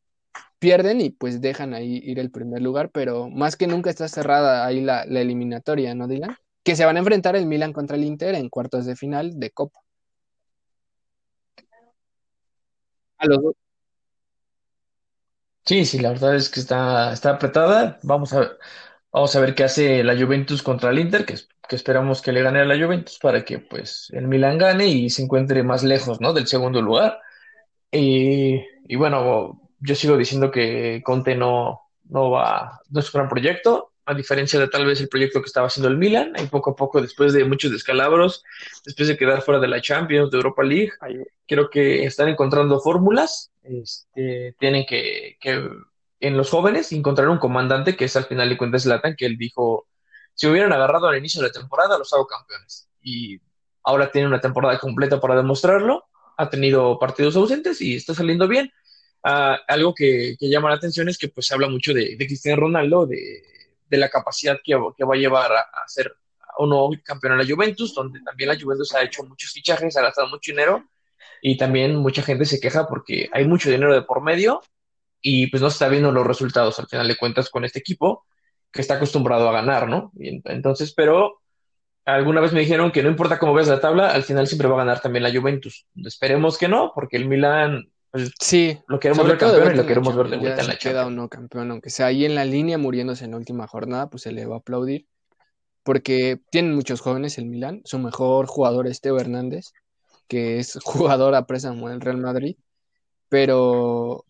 [0.58, 4.66] pierden y pues dejan ahí ir el primer lugar, pero más que nunca está cerrada
[4.66, 6.36] ahí la, la eliminatoria, ¿no, Dylan?
[6.64, 9.50] Que se van a enfrentar el Milan contra el Inter en cuartos de final de
[9.50, 9.80] Copa.
[13.18, 13.54] A los dos.
[15.64, 17.98] Sí, sí, la verdad es que está, está apretada.
[18.02, 18.58] Vamos a ver,
[19.12, 21.36] vamos a ver qué hace la Juventus contra el Inter, que,
[21.68, 25.10] que esperamos que le gane a la Juventus para que pues el Milan gane y
[25.10, 26.32] se encuentre más lejos, ¿no?
[26.32, 27.20] del segundo lugar.
[27.92, 28.56] Y,
[28.88, 33.92] y bueno, yo sigo diciendo que Conte no, no va, no es un gran proyecto
[34.04, 36.76] a diferencia de tal vez el proyecto que estaba haciendo el Milan, y poco a
[36.76, 38.42] poco, después de muchos descalabros,
[38.84, 40.90] después de quedar fuera de la Champions, de Europa League,
[41.46, 45.68] creo que están encontrando fórmulas, este, tienen que, que,
[46.18, 49.36] en los jóvenes, encontrar un comandante que es al final de cuentas Latan, que él
[49.36, 49.86] dijo,
[50.34, 52.88] si hubieran agarrado al inicio de la temporada, los hago campeones.
[53.02, 53.40] Y
[53.84, 58.72] ahora tiene una temporada completa para demostrarlo, ha tenido partidos ausentes y está saliendo bien.
[59.24, 62.62] Uh, algo que, llama la atención es que pues se habla mucho de, de Cristiano
[62.62, 66.12] Ronaldo, de la capacidad que, que va a llevar a, a ser
[66.58, 70.02] un nuevo campeón en la Juventus, donde también la Juventus ha hecho muchos fichajes, ha
[70.02, 70.84] gastado mucho dinero
[71.40, 74.62] y también mucha gente se queja porque hay mucho dinero de por medio
[75.20, 78.26] y pues no se está viendo los resultados al final de cuentas con este equipo
[78.70, 80.12] que está acostumbrado a ganar, ¿no?
[80.18, 81.40] Y entonces, pero
[82.04, 84.74] alguna vez me dijeron que no importa cómo ves la tabla, al final siempre va
[84.74, 85.86] a ganar también la Juventus.
[85.96, 87.91] Esperemos que no, porque el Milan
[88.38, 91.10] sí, lo queremos ver campeón y lo queremos ver de vuelta en la queda o
[91.10, 94.32] no campeón, aunque sea ahí en la línea muriéndose en la última jornada, pues se
[94.32, 95.06] le va a aplaudir.
[95.82, 97.82] Porque tienen muchos jóvenes el Milan.
[97.84, 99.72] Su mejor jugador es Teo Hernández,
[100.28, 102.56] que es jugador a préstamo el Real Madrid.
[103.28, 104.24] Pero,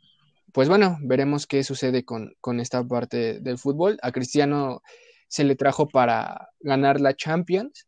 [0.53, 3.99] pues bueno, veremos qué sucede con, con esta parte del fútbol.
[4.03, 4.83] A Cristiano
[5.29, 7.87] se le trajo para ganar la Champions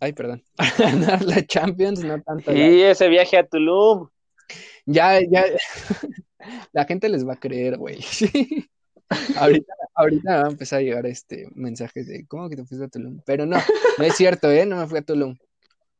[0.00, 0.42] Ay, perdón.
[0.78, 2.52] ganar la Champions, no tanto.
[2.52, 4.08] Y ese viaje a Tulum.
[4.84, 5.44] Ya, ya.
[6.72, 8.00] la gente les va a creer, güey.
[9.36, 12.88] ahorita, ahorita va a empezar a llegar este mensaje de ¿cómo que te fuiste a
[12.88, 13.20] Tulum?
[13.24, 13.58] Pero no,
[13.98, 14.66] no es cierto, ¿eh?
[14.66, 15.36] No me fui a Tulum.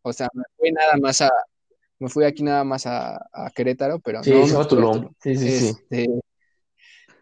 [0.02, 1.30] O sea, me fui nada más a.
[1.98, 4.60] Me fui aquí nada más a, a Querétaro, pero sí, no.
[4.60, 5.12] a Tulum.
[5.20, 5.66] Sí, sí, sí.
[5.68, 6.06] Este,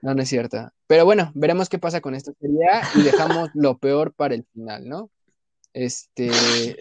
[0.02, 0.70] no, no es cierto.
[0.86, 4.86] Pero bueno, veremos qué pasa con esta serie y dejamos lo peor para el final,
[4.86, 5.10] ¿no?
[5.74, 6.30] Este,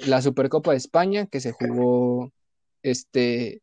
[0.07, 2.31] la Supercopa de España que se jugó
[2.83, 3.61] este,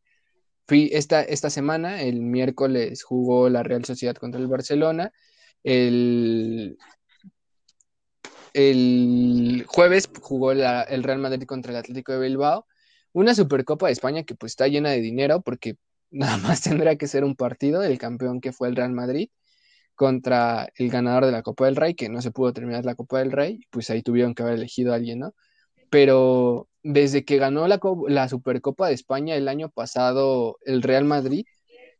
[0.67, 5.11] esta, esta semana, el miércoles jugó la Real Sociedad contra el Barcelona,
[5.63, 6.77] el,
[8.53, 12.67] el jueves jugó el Real Madrid contra el Atlético de Bilbao,
[13.13, 15.75] una Supercopa de España que pues está llena de dinero porque
[16.11, 19.29] nada más tendrá que ser un partido, el campeón que fue el Real Madrid,
[20.01, 23.19] contra el ganador de la Copa del Rey, que no se pudo terminar la Copa
[23.19, 25.35] del Rey, pues ahí tuvieron que haber elegido a alguien, ¿no?
[25.91, 31.45] Pero desde que ganó la, la Supercopa de España el año pasado el Real Madrid,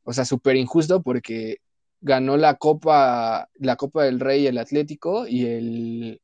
[0.04, 1.58] o sea, súper injusto porque
[2.02, 6.22] ganó la Copa, la Copa del Rey el Atlético y el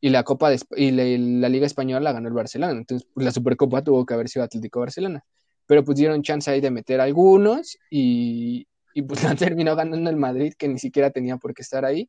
[0.00, 2.72] y la Copa de, y la, Liga Española la ganó el Barcelona.
[2.72, 5.24] Entonces, pues, la Supercopa tuvo que haber sido Atlético Barcelona.
[5.66, 10.16] Pero pues dieron chance ahí de meter algunos y, y pues la terminó ganando el
[10.16, 12.08] Madrid, que ni siquiera tenía por qué estar ahí.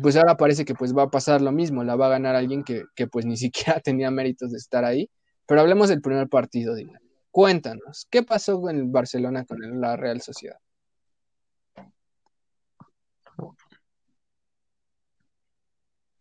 [0.00, 2.64] Pues ahora parece que pues va a pasar lo mismo, la va a ganar alguien
[2.64, 5.10] que, que pues ni siquiera tenía méritos de estar ahí.
[5.46, 7.00] Pero hablemos del primer partido, Dylan.
[7.30, 10.58] Cuéntanos, ¿qué pasó en Barcelona con la Real Sociedad?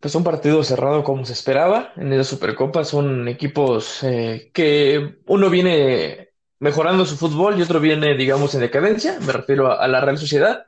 [0.04, 1.94] Pues un partido cerrado como se esperaba.
[1.96, 6.23] En esa Supercopa son equipos eh, que uno viene
[6.64, 10.66] mejorando su fútbol y otro viene, digamos, en decadencia, me refiero a, la Real Sociedad,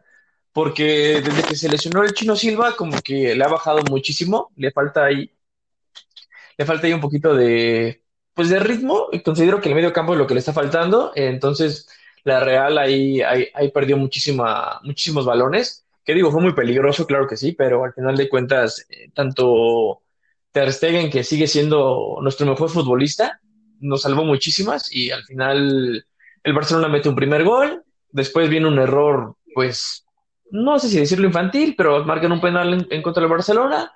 [0.52, 4.72] porque desde que se lesionó el Chino Silva, como que le ha bajado muchísimo, le
[4.72, 5.32] falta ahí,
[6.58, 10.12] le falta ahí un poquito de, pues de ritmo, y considero que el medio campo
[10.12, 11.88] es lo que le está faltando, entonces
[12.26, 17.38] la Real ahí, ahí, perdió muchísima, muchísimos balones, que digo, fue muy peligroso, claro que
[17.38, 20.02] sí, pero al final de cuentas, eh, tanto
[20.52, 23.39] Ter Stegen, que sigue siendo nuestro mejor futbolista,
[23.80, 26.05] nos salvó muchísimas y al final
[26.43, 30.05] el Barcelona mete un primer gol, después viene un error, pues,
[30.51, 33.91] no sé si decirlo infantil, pero marcan un penal en, contra del Barcelona,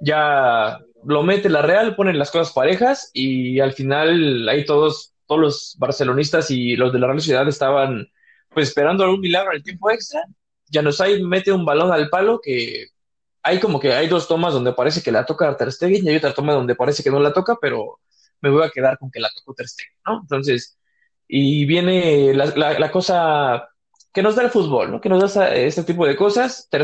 [0.00, 5.40] ya lo mete la Real, ponen las cosas parejas y al final ahí todos, todos
[5.40, 8.08] los barcelonistas y los de la Real Ciudad estaban
[8.50, 10.22] pues esperando algún milagro en el tiempo extra.
[10.68, 12.86] Ya nos hay mete un balón al palo que
[13.42, 16.16] hay como que hay dos tomas donde parece que la toca Ter Stegen y hay
[16.16, 18.00] otra toma donde parece que no la toca, pero
[18.40, 19.66] me voy a quedar con que la tocó Ter
[20.06, 20.20] ¿no?
[20.22, 20.78] Entonces,
[21.28, 23.68] y viene la, cosa
[24.12, 25.00] que nos da el fútbol, ¿no?
[25.00, 26.68] Que nos da este tipo de cosas.
[26.70, 26.82] Ter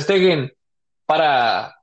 [1.06, 1.74] para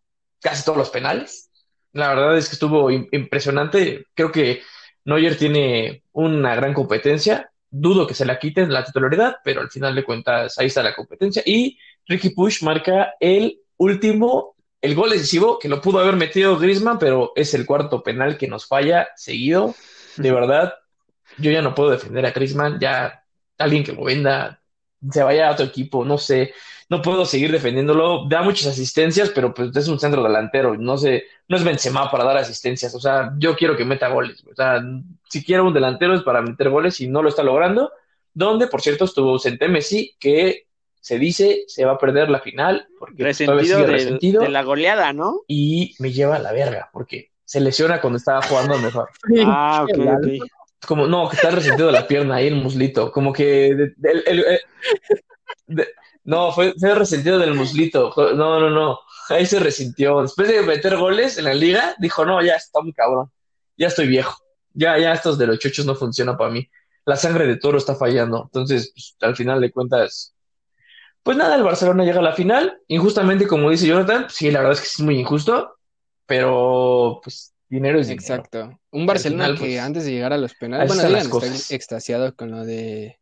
[0.41, 1.49] casi todos los penales.
[1.93, 4.05] La verdad es que estuvo impresionante.
[4.13, 4.61] Creo que
[5.05, 7.51] Neuer tiene una gran competencia.
[7.69, 10.95] Dudo que se la quiten la titularidad, pero al final de cuentas ahí está la
[10.95, 11.43] competencia.
[11.45, 16.99] Y Ricky Push marca el último, el gol decisivo, que lo pudo haber metido Griezmann,
[16.99, 19.75] pero es el cuarto penal que nos falla seguido.
[20.17, 20.73] De verdad,
[21.37, 23.23] yo ya no puedo defender a Griezmann, ya
[23.57, 24.61] alguien que lo venda,
[25.11, 26.53] se vaya a otro equipo, no sé,
[26.89, 31.25] no puedo seguir defendiéndolo, da muchas asistencias, pero pues es un centro delantero, no sé,
[31.47, 34.81] no es Benzema para dar asistencias, o sea, yo quiero que meta goles, o sea,
[35.29, 37.91] si quiero un delantero es para meter goles y no lo está logrando,
[38.33, 40.67] donde por cierto estuvo ausente Messi, que
[41.01, 45.41] se dice se va a perder la final, porque resentido, resentido de la goleada, ¿no?
[45.47, 49.09] Y me lleva a la verga, porque se lesiona cuando estaba jugando mejor.
[49.45, 50.49] ah, ok, ok
[50.85, 53.93] como, no, que está resentido de la pierna ahí el muslito, como que
[56.23, 60.21] no, fue, fue, resentido del muslito, no, no, no, ahí se resintió.
[60.21, 63.29] Después de meter goles en la liga, dijo, no, ya está muy cabrón,
[63.77, 64.37] ya estoy viejo,
[64.73, 66.69] ya, ya estos de los chochos no funcionan para mí,
[67.05, 70.33] la sangre de toro está fallando, entonces, pues, al final de cuentas,
[71.23, 74.73] pues nada, el Barcelona llega a la final, injustamente como dice Jonathan, sí, la verdad
[74.73, 75.75] es que es muy injusto,
[76.25, 78.79] pero pues Dinero es Exacto.
[78.91, 82.51] Un Barcelona que pues, antes de llegar a los penales, bueno, Dylan está extasiado con
[82.51, 83.19] lo de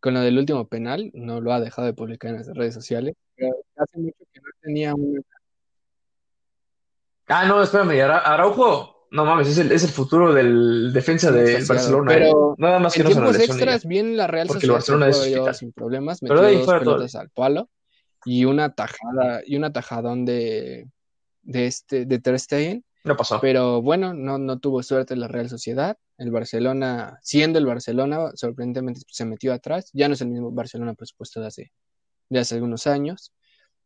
[0.00, 3.14] con lo del último penal, no lo ha dejado de publicar en las redes sociales,
[3.34, 5.24] pero hace mucho que no tenía un
[7.30, 12.12] Ah, no, espérame, Araujo, no mames, es el, es el futuro del defensa del Barcelona.
[12.12, 12.54] Pero ¿eh?
[12.58, 16.22] nada más que en no tiempos extras, bien la Real Sociedad Barcelona es sin problemas,
[16.22, 17.68] metió dos pelotas al palo
[18.24, 20.88] y una tajada y un atajadón de
[21.42, 23.40] de este de Ter Stegen no pasó.
[23.40, 25.96] Pero bueno, no, no tuvo suerte la Real Sociedad.
[26.18, 29.90] El Barcelona, siendo el Barcelona, sorprendentemente se metió atrás.
[29.92, 31.72] Ya no es el mismo Barcelona, por supuesto, de hace,
[32.28, 33.32] de hace algunos años.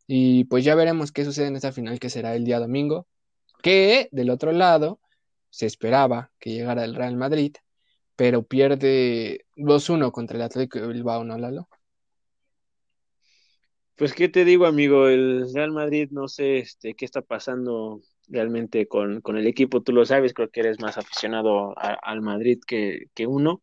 [0.06, 3.06] Y pues ya veremos qué sucede en esta final, que será el día domingo.
[3.62, 4.98] Que del otro lado
[5.52, 7.54] se esperaba que llegara el Real Madrid,
[8.16, 11.68] pero pierde 2-1 contra el Atlético de Bilbao, ¿no, Lalo?
[13.96, 18.88] Pues qué te digo, amigo, el Real Madrid no sé este qué está pasando realmente
[18.88, 23.08] con, con, el equipo, tú lo sabes, creo que eres más aficionado al Madrid que,
[23.14, 23.60] que, uno,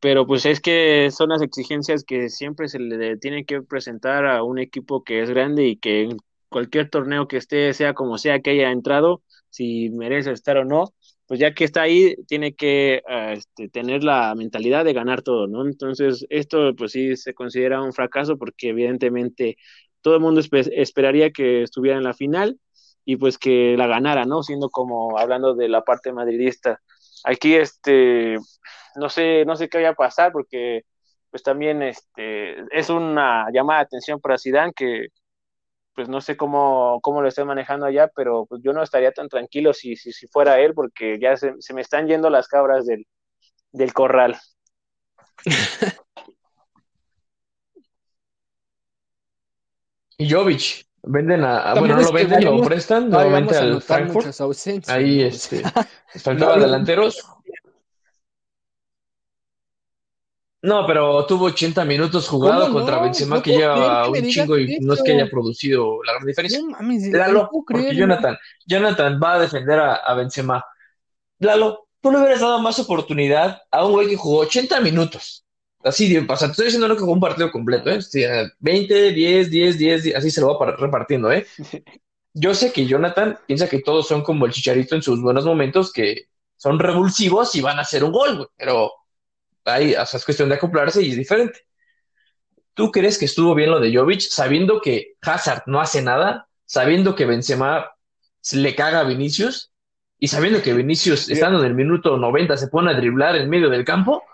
[0.00, 4.42] pero pues es que son las exigencias que siempre se le tiene que presentar a
[4.42, 6.16] un equipo que es grande y que en
[6.48, 10.94] cualquier torneo que esté, sea como sea que haya entrado, si merece estar o no,
[11.30, 15.46] pues ya que está ahí, tiene que ah, este, tener la mentalidad de ganar todo,
[15.46, 15.64] ¿no?
[15.64, 19.56] Entonces, esto pues sí se considera un fracaso porque evidentemente
[20.00, 22.58] todo el mundo esperaría que estuviera en la final,
[23.04, 24.42] y pues que la ganara, ¿no?
[24.42, 26.80] Siendo como hablando de la parte madridista.
[27.22, 28.36] Aquí este
[28.96, 30.82] no sé, no sé qué vaya a pasar porque
[31.30, 35.06] pues también este es una llamada de atención para Zidane que
[36.00, 39.28] pues no sé cómo, cómo lo esté manejando allá, pero pues yo no estaría tan
[39.28, 42.86] tranquilo si, si, si fuera él, porque ya se, se, me están yendo las cabras
[42.86, 43.06] del,
[43.70, 44.34] del corral.
[50.16, 54.34] y Jovic, Venden a, bueno, no lo venden, lo prestan nuevamente al Frankfurt.
[54.88, 55.62] Ahí este,
[56.18, 57.26] faltaba delanteros.
[60.62, 65.02] No, pero tuvo 80 minutos jugado contra Benzema que lleva un chingo y no es
[65.02, 66.60] que haya producido la gran diferencia.
[67.12, 68.36] Lalo, porque Jonathan,
[68.66, 70.64] Jonathan va a defender a, a Benzema.
[71.38, 75.44] Lalo, tú le hubieras dado más oportunidad a un güey que jugó 80 minutos
[75.82, 78.00] Así, sea, te estoy diciendo no que fue un partido completo, ¿eh?
[78.58, 81.46] 20, 10, 10, 10, así se lo va repartiendo, ¿eh?
[82.34, 85.92] Yo sé que Jonathan piensa que todos son como el chicharito en sus buenos momentos,
[85.92, 88.48] que son revulsivos y van a hacer un gol, güey.
[88.56, 88.92] Pero
[89.64, 91.60] ahí, o sea, es cuestión de acoplarse y es diferente.
[92.74, 97.14] ¿Tú crees que estuvo bien lo de Jovic, sabiendo que Hazard no hace nada, sabiendo
[97.14, 97.90] que Benzema
[98.52, 99.72] le caga a Vinicius
[100.18, 103.68] y sabiendo que Vinicius, estando en el minuto 90, se pone a driblar en medio
[103.68, 104.24] del campo?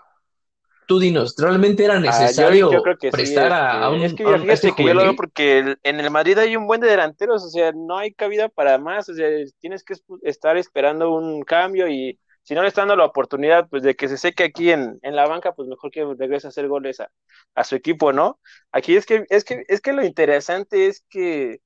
[0.87, 2.71] tú dinos, ¿realmente era ah, necesario
[3.11, 6.37] prestar a, un Es que, fíjate este que yo lo veo porque en el Madrid
[6.39, 9.27] hay un buen de delanteros, o sea, no hay cabida para más, o sea,
[9.59, 12.17] tienes que estar esperando un cambio y
[12.47, 15.15] si no le está dando la oportunidad, pues de que se seque aquí en, en
[15.17, 17.09] la banca, pues mejor que regrese a hacer goles a,
[17.55, 18.39] a, su equipo, ¿no?
[18.71, 21.59] Aquí es que, es que, es que lo interesante es que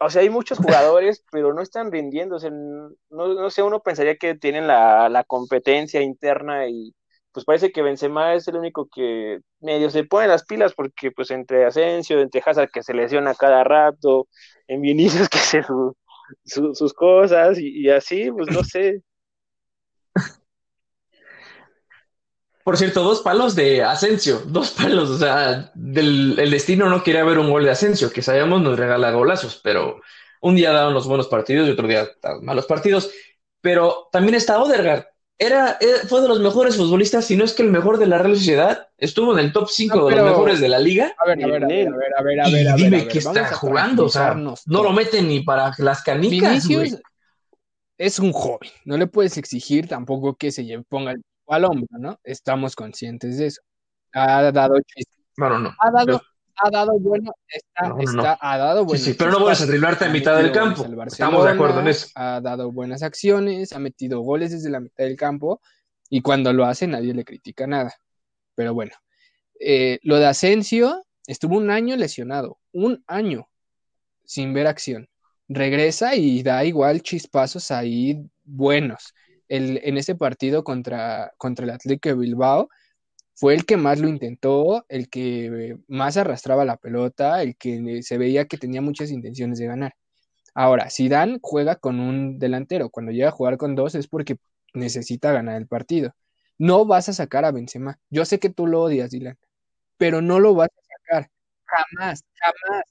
[0.00, 2.36] o sea, hay muchos jugadores, pero no están rindiendo.
[2.36, 6.94] O sea, no, no sé, uno pensaría que tienen la, la competencia interna y,
[7.32, 11.32] pues parece que Benzema es el único que medio se pone las pilas porque pues
[11.32, 14.28] entre Asensio, entre Hazard que se lesiona cada rato,
[14.68, 15.62] en Vinicius que se
[16.44, 19.02] sus cosas y, así, pues no sé.
[22.64, 27.22] Por cierto, dos palos de Asensio, dos palos, o sea, del, el destino no quería
[27.22, 30.00] ver un gol de Asensio, que sabemos nos regala golazos, pero
[30.40, 33.10] un día daban los buenos partidos y otro día daban malos partidos.
[33.60, 35.04] Pero también está Odergaard,
[35.38, 38.36] era, fue de los mejores futbolistas, si no es que el mejor de la Real
[38.36, 38.88] Sociedad.
[38.96, 41.14] Estuvo en el top 5 de los mejores de la liga.
[41.18, 44.06] A ver, a ver, a ver, a ver, a ver, y dime que está jugando,
[44.06, 46.66] o sea, no lo meten ni para las canicas.
[46.66, 47.00] Vinicius
[47.98, 52.18] es un joven, no le puedes exigir tampoco que se ponga el al hombro, ¿no?
[52.22, 53.62] Estamos conscientes de eso.
[54.12, 54.76] Ha dado
[55.36, 55.74] Bueno, no.
[55.78, 56.22] Ha dado,
[56.56, 58.98] ha dado bueno, está, está, ha dado bueno.
[58.98, 60.86] Sí, sí, pero no puedes driblarte a mitad del campo.
[61.06, 62.08] Estamos de acuerdo en eso.
[62.14, 65.60] Ha dado buenas acciones, ha metido goles desde la mitad del campo
[66.08, 67.94] y cuando lo hace nadie le critica nada.
[68.54, 68.92] Pero bueno,
[69.58, 73.48] eh, lo de Asensio estuvo un año lesionado, un año
[74.24, 75.08] sin ver acción.
[75.48, 79.12] Regresa y da igual chispazos ahí buenos.
[79.48, 82.68] El, en ese partido contra, contra el Atlético de Bilbao,
[83.34, 88.16] fue el que más lo intentó, el que más arrastraba la pelota, el que se
[88.16, 89.94] veía que tenía muchas intenciones de ganar.
[90.54, 94.36] Ahora, si Dan juega con un delantero, cuando llega a jugar con dos es porque
[94.72, 96.14] necesita ganar el partido.
[96.58, 97.98] No vas a sacar a Benzema.
[98.08, 99.36] Yo sé que tú lo odias, Dylan,
[99.96, 101.30] pero no lo vas a sacar.
[101.64, 102.84] Jamás, jamás.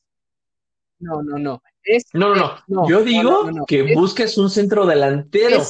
[0.99, 1.61] No, no, no.
[2.13, 5.61] no, no, no, Yo digo que busques un centro delantero.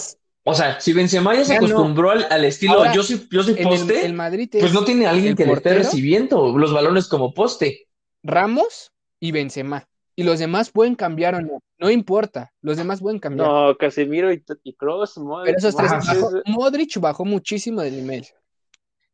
[0.46, 4.14] O sea, si Benzema ya se acostumbró al, estilo, yo soy, yo soy poste,
[4.60, 7.88] pues no tiene alguien que le esté recibiendo los balones como poste.
[8.24, 9.88] Ramos y Benzema.
[10.16, 13.48] Y los demás pueden cambiar o no, no importa, los demás pueden cambiar.
[13.48, 18.28] No, Casemiro y, y Kroos, Pero esos tres bajó, Modric bajó muchísimo del nivel.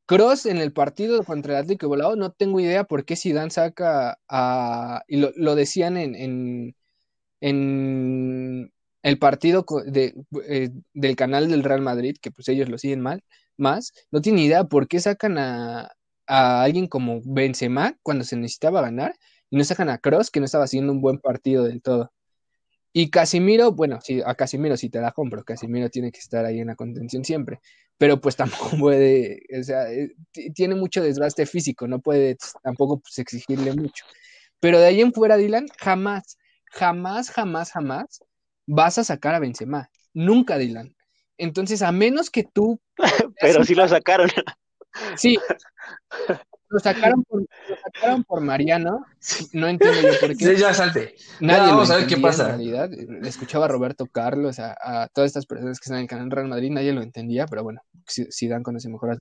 [0.10, 4.18] Cross en el partido contra el Atlético Volado, no tengo idea por qué Zidane saca
[4.28, 5.04] a...
[5.08, 6.76] Y lo, lo decían en, en,
[7.40, 8.74] en
[9.04, 10.16] el partido de,
[10.48, 13.24] eh, del canal del Real Madrid, que pues ellos lo siguen mal,
[13.58, 15.92] más, no tiene idea por qué sacan a,
[16.28, 19.16] alguien como Benzema cuando se necesitaba ganar
[19.50, 22.12] y no sacan a Cross que no estaba haciendo un buen partido del todo.
[22.94, 26.60] Y Casimiro, bueno, sí, a Casimiro sí te la compro, Casimiro tiene que estar ahí
[26.60, 27.60] en la contención siempre,
[27.98, 28.36] pero pues
[28.72, 30.14] tampoco puede, o sea, eh,
[30.54, 34.06] tiene mucho desgaste físico, no puede tampoco pues, exigirle mucho.
[34.60, 38.22] Pero de ahí en fuera, Dylan, jamás, jamás, jamás, jamás
[38.70, 39.90] vas a sacar a Benzema.
[40.14, 40.96] Nunca, Dylan.
[41.38, 42.80] Entonces, a menos que tú.
[43.42, 44.30] Pero sí lo sacaron.
[45.18, 45.38] Sí.
[46.72, 49.04] Lo sacaron por, lo sacaron por Mariano.
[49.54, 50.46] No entiendo yo por qué.
[50.46, 51.16] Sí, ya salte.
[51.40, 52.44] Nadie vamos a ver qué pasa.
[52.44, 52.92] En realidad,
[53.24, 56.48] escuchaba a Roberto Carlos, a, a, todas estas personas que están en el canal Real
[56.48, 59.18] Madrid, nadie lo entendía, pero bueno, si, dan con ese mejor.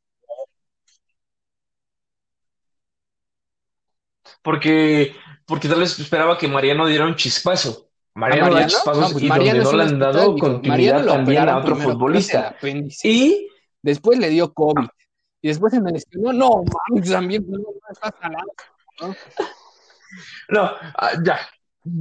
[4.42, 5.14] Porque,
[5.46, 7.88] porque tal vez esperaba que Mariano diera un chispazo.
[8.14, 8.74] Mariano, Mariano?
[8.84, 12.56] Pasos pues y Mariano donde no le han dado continuidad también a otro futbolista.
[13.02, 13.48] Y
[13.82, 14.88] después le dio COVID.
[15.40, 16.32] Y después se me lesionó.
[16.32, 17.59] No, mames, también no,
[17.90, 18.52] está salado.
[19.00, 19.14] ¿no?
[20.48, 20.62] no
[20.96, 21.38] ah, ya.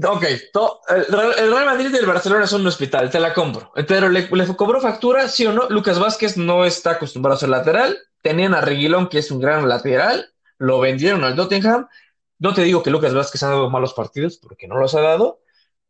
[0.10, 3.72] Ok, el, Real Madrid y el Barcelona son un hospital, te la compro.
[3.88, 5.70] Pero le, le, cobró factura, sí o no.
[5.70, 7.98] Lucas Vázquez no está acostumbrado a ser lateral.
[8.22, 10.34] Tenían a Reguilón, que es un gran lateral.
[10.58, 11.88] Lo vendieron al Tottenham.
[12.40, 15.40] No te digo que Lucas Vázquez ha dado malos partidos, porque no los ha dado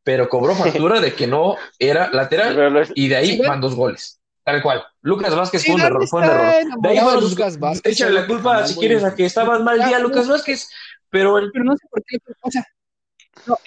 [0.07, 4.21] pero cobró factura de que no era lateral y de ahí van dos goles.
[4.41, 4.81] Tal cual.
[5.01, 6.81] Lucas Vázquez fue un error, fue un error.
[6.81, 7.91] De ahí fueron Lucas Vázquez.
[7.91, 10.69] Échale la culpa si quieres a que estabas mal día Lucas Vázquez,
[11.09, 11.51] pero el...
[11.51, 12.65] Pero no sé por qué, o sea,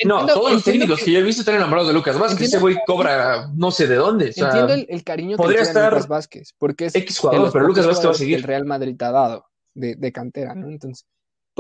[0.07, 1.12] no, todos los técnicos que...
[1.12, 2.49] yo he visto están enamorados de Lucas Vázquez.
[2.49, 4.30] Ese güey cobra no sé de dónde.
[4.30, 7.53] O sea, entiendo el, el cariño que podría estar Lucas Vázquez, porque es X jugador,
[7.53, 8.38] pero Lucas Vázquez va a seguir.
[8.38, 10.68] El Real Madrid ha dado de, de cantera, ¿no?
[10.70, 11.07] Entonces,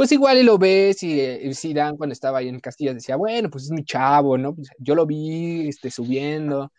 [0.00, 3.50] pues igual y lo ves y, y Dan cuando estaba ahí en Castilla decía, bueno,
[3.50, 4.54] pues es mi chavo, ¿no?
[4.54, 6.72] Pues yo lo vi este, subiendo,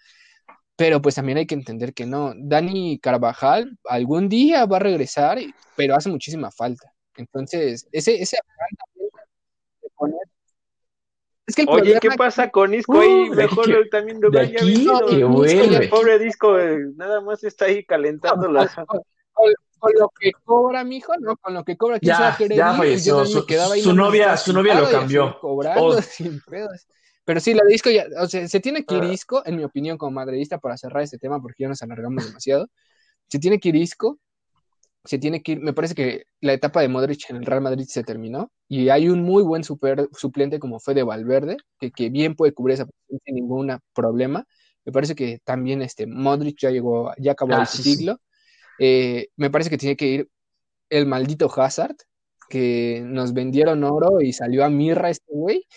[0.76, 2.34] pero pues también hay que entender que no.
[2.36, 5.38] Dani Carvajal algún día va a regresar,
[5.76, 6.92] pero hace muchísima falta.
[7.16, 8.40] Entonces, ese, ese
[11.46, 13.30] es que el Oye, ¿qué pasa con Isco ahí?
[13.30, 18.48] Uh, Mejor que, también lo que El pobre disco eh, nada más está ahí calentando
[18.52, 18.68] la
[19.82, 23.44] con lo que cobra, mijo, no, con lo que cobra, ya, ya falleció, su,
[23.82, 25.40] su novia, su novia lo cambió.
[25.40, 26.88] Cobrando, sin pedos.
[27.26, 29.98] Pero sí, la disco ya, o sea, se tiene que ir disco, en mi opinión,
[29.98, 32.68] como madridista, para cerrar este tema, porque ya nos alargamos demasiado.
[33.28, 34.20] Se tiene que ir disco,
[35.04, 37.86] se tiene que ir, me parece que la etapa de Modric en el Real Madrid
[37.88, 42.10] se terminó, y hay un muy buen super, suplente como fue de Valverde, que, que
[42.10, 44.46] bien puede cubrir esa posición sin ningún problema.
[44.86, 48.20] Me parece que también este Modric ya llegó, ya acabó ah, el siglo.
[48.84, 50.30] Eh, me parece que tiene que ir
[50.90, 51.96] el maldito Hazard,
[52.50, 55.68] que nos vendieron oro y salió a mirra este güey,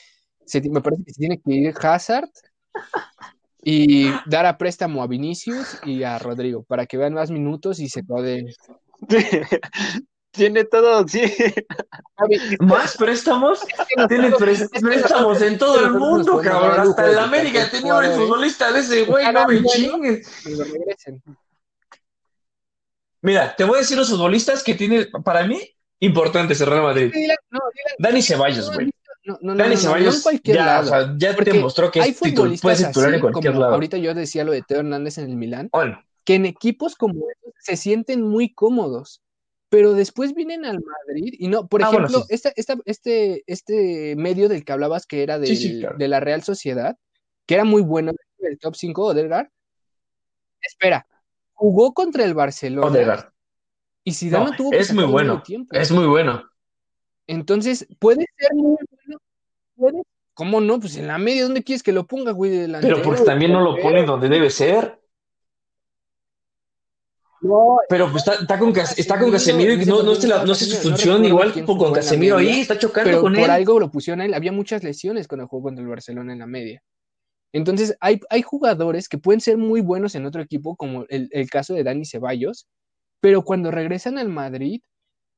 [0.47, 2.31] se- me parece que se tiene que ir Hazard
[3.63, 7.91] y dar a préstamo a Vinicius y a Rodrigo para que vean más minutos y
[7.91, 8.47] se puede.
[10.31, 11.23] Tiene todo, sí.
[12.61, 13.61] ¿Más préstamos?
[14.09, 14.33] Tiene
[14.81, 16.81] préstamos en todo el mundo, cabrón.
[16.89, 20.43] Hasta en la América tenía un futbolista de ese güey, no me chingues.
[20.43, 21.23] Que lo regresen.
[23.25, 25.59] Mira, te voy a decir los futbolistas que tiene, para mí,
[26.01, 27.11] importantes el Real Madrid.
[27.12, 28.91] Dylan, no, Dylan, Dani Ceballos, güey.
[29.25, 32.20] no, no, no, Dani Ceballos ya, o sea, ya te mostró que Hay es titul-
[32.20, 33.75] puede futbolistas ser titular así, en cualquier como lado.
[33.75, 37.25] ahorita yo decía lo de Teo Hernández en el Milán, Bueno, que en equipos como
[37.31, 39.22] estos se sienten muy cómodos,
[39.70, 42.35] pero después vienen al Madrid y no, por Ah, bueno, ejemplo, sí.
[42.35, 45.97] esta- esta- este, este medio del que hablabas que era Sí, del- sí, claro.
[45.97, 46.99] de la Real Sociedad,
[47.47, 49.49] que era muy bueno, el top 5, Odegaard,
[50.61, 51.07] espera,
[51.55, 53.33] jugó contra el Barcelona
[54.05, 55.43] y Zidane No, tuvo que es muy bueno.
[55.43, 55.75] tiempo.
[55.75, 56.45] Es muy bueno.
[57.27, 59.19] Entonces, puede ser muy bueno,
[59.77, 60.03] puede-
[60.35, 60.81] ¿Cómo no?
[60.81, 62.51] Pues en la media, ¿dónde quieres que lo ponga, güey?
[62.51, 65.01] de delantero, Pero porque también no lo ponen donde debe ser.
[67.41, 70.35] No, Pero pues está, está con, está con Casemiro y no, no, partido se la-
[70.37, 73.35] estaba no sé su no función, igual quién con Casemiro ahí, está chocando pero con
[73.35, 73.51] por él.
[73.51, 74.33] algo lo pusieron a él.
[74.35, 76.83] Había muchas lesiones cuando jugó contra el Barcelona en la media.
[77.55, 81.73] Entonces, hay, hay jugadores que pueden ser muy buenos en otro equipo, como el, caso
[81.75, 82.67] de Dani Ceballos,
[83.21, 84.83] pero cuando regresan al Madrid,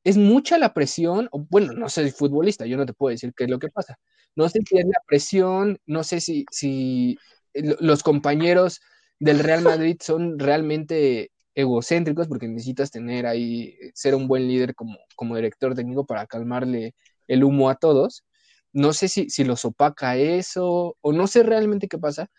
[0.05, 3.45] es mucha la presión, o bueno, no soy futbolista, yo no te puedo decir qué
[3.45, 3.99] es lo que pasa.
[4.35, 7.19] No sé si es la presión, no sé si, si
[7.55, 8.81] lo- los compañeros
[9.19, 14.99] del Real Madrid son realmente egocéntricos, porque necesitas tener ahí, ser un buen líder como,
[15.17, 16.95] como director técnico para calmarle
[17.29, 18.25] el humo a todos.
[18.77, 22.31] No sé si, si los opaca eso, o no sé realmente qué pasa.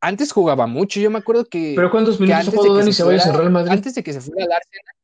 [0.00, 2.78] Antes jugaba mucho, yo me acuerdo que, Pero ¿cuántos que minutos antes jugó de que
[2.78, 3.70] Dani se Real Madrid?
[3.70, 4.94] antes de que se fuera al Arsenal,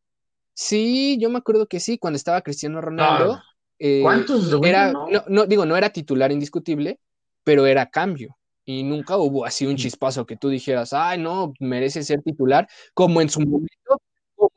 [0.55, 3.41] sí, yo me acuerdo que sí, cuando estaba Cristiano Ronaldo,
[3.79, 4.53] eh, ¿Cuántos?
[4.65, 5.07] Era, no.
[5.09, 6.99] no, no, digo, no era titular indiscutible,
[7.45, 8.37] pero era cambio.
[8.65, 13.21] Y nunca hubo así un chispazo que tú dijeras, ay, no, merece ser titular, como
[13.21, 14.01] en su momento,
[14.35, 14.51] como,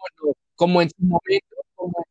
[0.55, 1.55] como en su momento,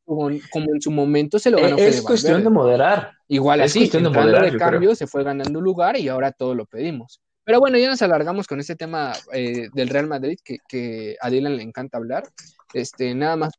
[0.08, 0.30] como,
[0.74, 3.12] en su momento se lo ganó Es cuestión de moderar.
[3.28, 4.70] Igual es así, cuestión de moderar, de yo creo.
[4.70, 7.20] cambio, se fue ganando lugar y ahora todo lo pedimos.
[7.44, 11.28] Pero bueno, ya nos alargamos con este tema eh, del Real Madrid que, que a
[11.28, 12.24] Dylan le encanta hablar.
[12.72, 13.52] Este, nada más.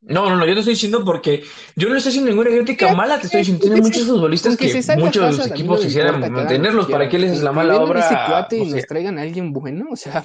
[0.00, 1.44] No, no, no, yo te estoy diciendo porque
[1.76, 4.56] yo no estoy haciendo ninguna crítica mala, te estoy diciendo, tiene Con que muchos futbolistas
[4.56, 8.00] que muchos equipos quisieran mantenerlos, ¿para qué les es la mala obra?
[8.00, 10.24] ese cuate y nos traigan a alguien bueno, o sea,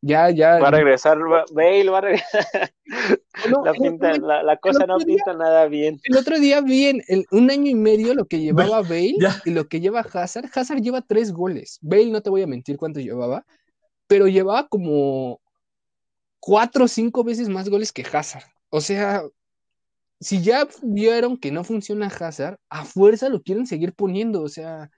[0.00, 0.58] ya, ya.
[0.58, 2.46] Va a regresar va- Bale, va a regresar.
[3.50, 6.00] no, La, pinta, la, la cosa no día- pinta nada bien.
[6.04, 9.40] El otro día vi en el- un año y medio lo que llevaba Bale ya.
[9.44, 10.50] y lo que lleva Hazard.
[10.54, 11.78] Hazard lleva tres goles.
[11.82, 13.44] Bale, no te voy a mentir cuántos llevaba,
[14.06, 15.40] pero llevaba como
[16.40, 18.44] cuatro o cinco veces más goles que Hazard.
[18.70, 19.22] O sea,
[20.20, 24.42] si ya vieron que no funciona Hazard, a fuerza lo quieren seguir poniendo.
[24.42, 24.90] O sea,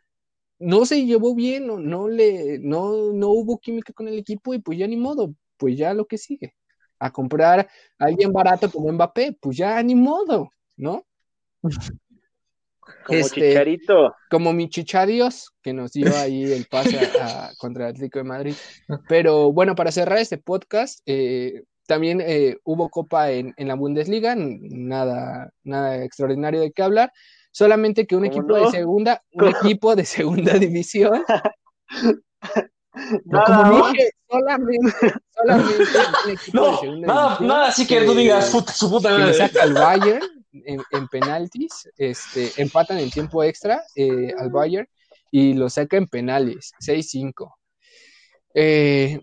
[0.60, 4.60] no se llevó bien, no, no le, no, no hubo química con el equipo y
[4.60, 6.54] pues ya ni modo, pues ya lo que sigue.
[6.98, 7.60] A comprar
[7.98, 11.04] a alguien barato como Mbappé, pues ya ni modo, ¿no?
[13.06, 14.14] Como Este, Chicharito.
[14.30, 18.24] como mi chichadios, que nos dio ahí el pase a- a- contra el Atlético de
[18.24, 18.54] Madrid.
[19.08, 24.34] Pero bueno, para cerrar este podcast, eh, también eh, hubo copa en, en la Bundesliga,
[24.36, 27.12] nada, nada extraordinario de qué hablar,
[27.50, 28.64] solamente que un ¿Cómo equipo no?
[28.64, 31.24] de segunda, un equipo de segunda división,
[33.24, 34.92] No, Nada como dije, solamente,
[35.30, 35.82] solamente
[36.24, 38.90] un equipo de No, segunda nada, división nada, así que tú que- digas, puta, su
[38.90, 39.34] puta madre.
[39.34, 44.88] saca al Bayern en, en penaltis, este, empatan en tiempo extra eh, al Bayern
[45.30, 47.54] y lo saca en penales, 6-5.
[48.54, 49.20] Eh,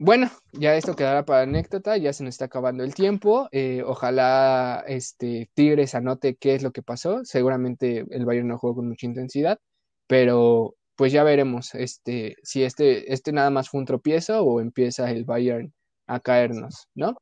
[0.00, 3.48] bueno, ya esto quedará para anécdota, ya se nos está acabando el tiempo.
[3.52, 7.22] eh, ojalá este, Tigres anote qué es lo que pasó.
[7.24, 9.58] Seguramente el Bayern no jugó con mucha intensidad,
[10.06, 15.10] pero pues ya veremos este, si este, este nada más fue un tropiezo o empieza
[15.10, 15.74] el Bayern
[16.06, 17.16] a caernos, ¿no?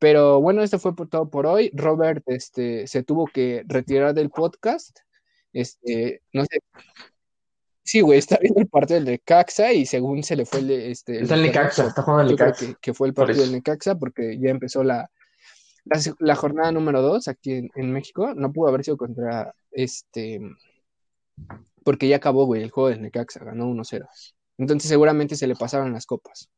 [0.00, 1.70] Pero bueno, esto fue todo por hoy.
[1.72, 4.98] Robert este, se tuvo que retirar del podcast.
[5.52, 6.58] Este, no sé.
[7.84, 11.20] Sí, güey, está viendo el partido del Necaxa y según se le fue el, este,
[11.20, 12.66] Está en internet, Necaxa, está jugando creo Necaxa.
[12.66, 15.10] que, que fue el partido del Necaxa porque ya empezó la,
[16.18, 18.32] la, jornada número 2 aquí en, en México.
[18.34, 20.40] No pudo haber sido contra este,
[21.84, 24.08] porque ya acabó, güey, el juego del Necaxa, ganó 1-0.
[24.56, 26.48] Entonces seguramente se le pasaron las copas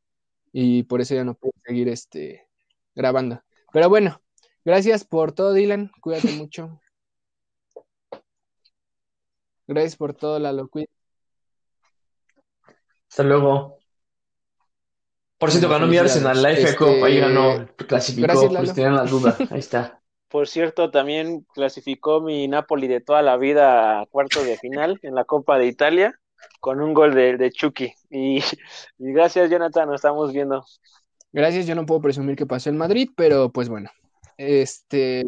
[0.53, 2.47] y por eso ya no pudo seguir este,
[2.95, 3.43] grabando.
[3.73, 4.23] Pero bueno,
[4.65, 5.91] gracias por todo, Dylan.
[6.01, 6.81] Cuídate mucho.
[9.67, 10.69] Gracias por todo, Lalo.
[10.69, 10.89] Cuí-
[13.09, 13.79] Hasta luego.
[15.39, 18.97] Por cierto, ganó mi Arsenal, la FA Cup, ahí Este, ganó, clasificó, gracias, pues tenían
[18.97, 20.01] la duda, ahí está.
[20.29, 25.15] Por cierto, también clasificó mi Napoli de toda la vida a cuartos de final en
[25.15, 26.19] la Copa de Italia
[26.61, 27.93] con un gol de, de Chucky.
[28.11, 28.39] Y,
[28.99, 30.65] y gracias, Jonathan, nos estamos viendo.
[31.33, 33.91] Gracias, yo no puedo presumir que pasó en Madrid, pero pues bueno.
[34.37, 35.23] Este.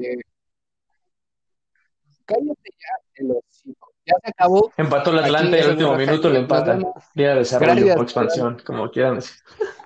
[2.24, 3.87] Cállate ya, el hocico.
[4.08, 4.72] Ya se acabó.
[4.76, 6.86] Empató el Aquí Atlanta y es al donde último minuto le empatan.
[7.14, 7.96] Liga de desarrollo Gracias.
[7.98, 9.36] o expansión, como quieran decir.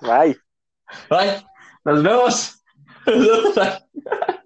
[0.01, 0.37] Bye.
[1.09, 1.45] Bye,
[1.83, 2.63] nos vemos.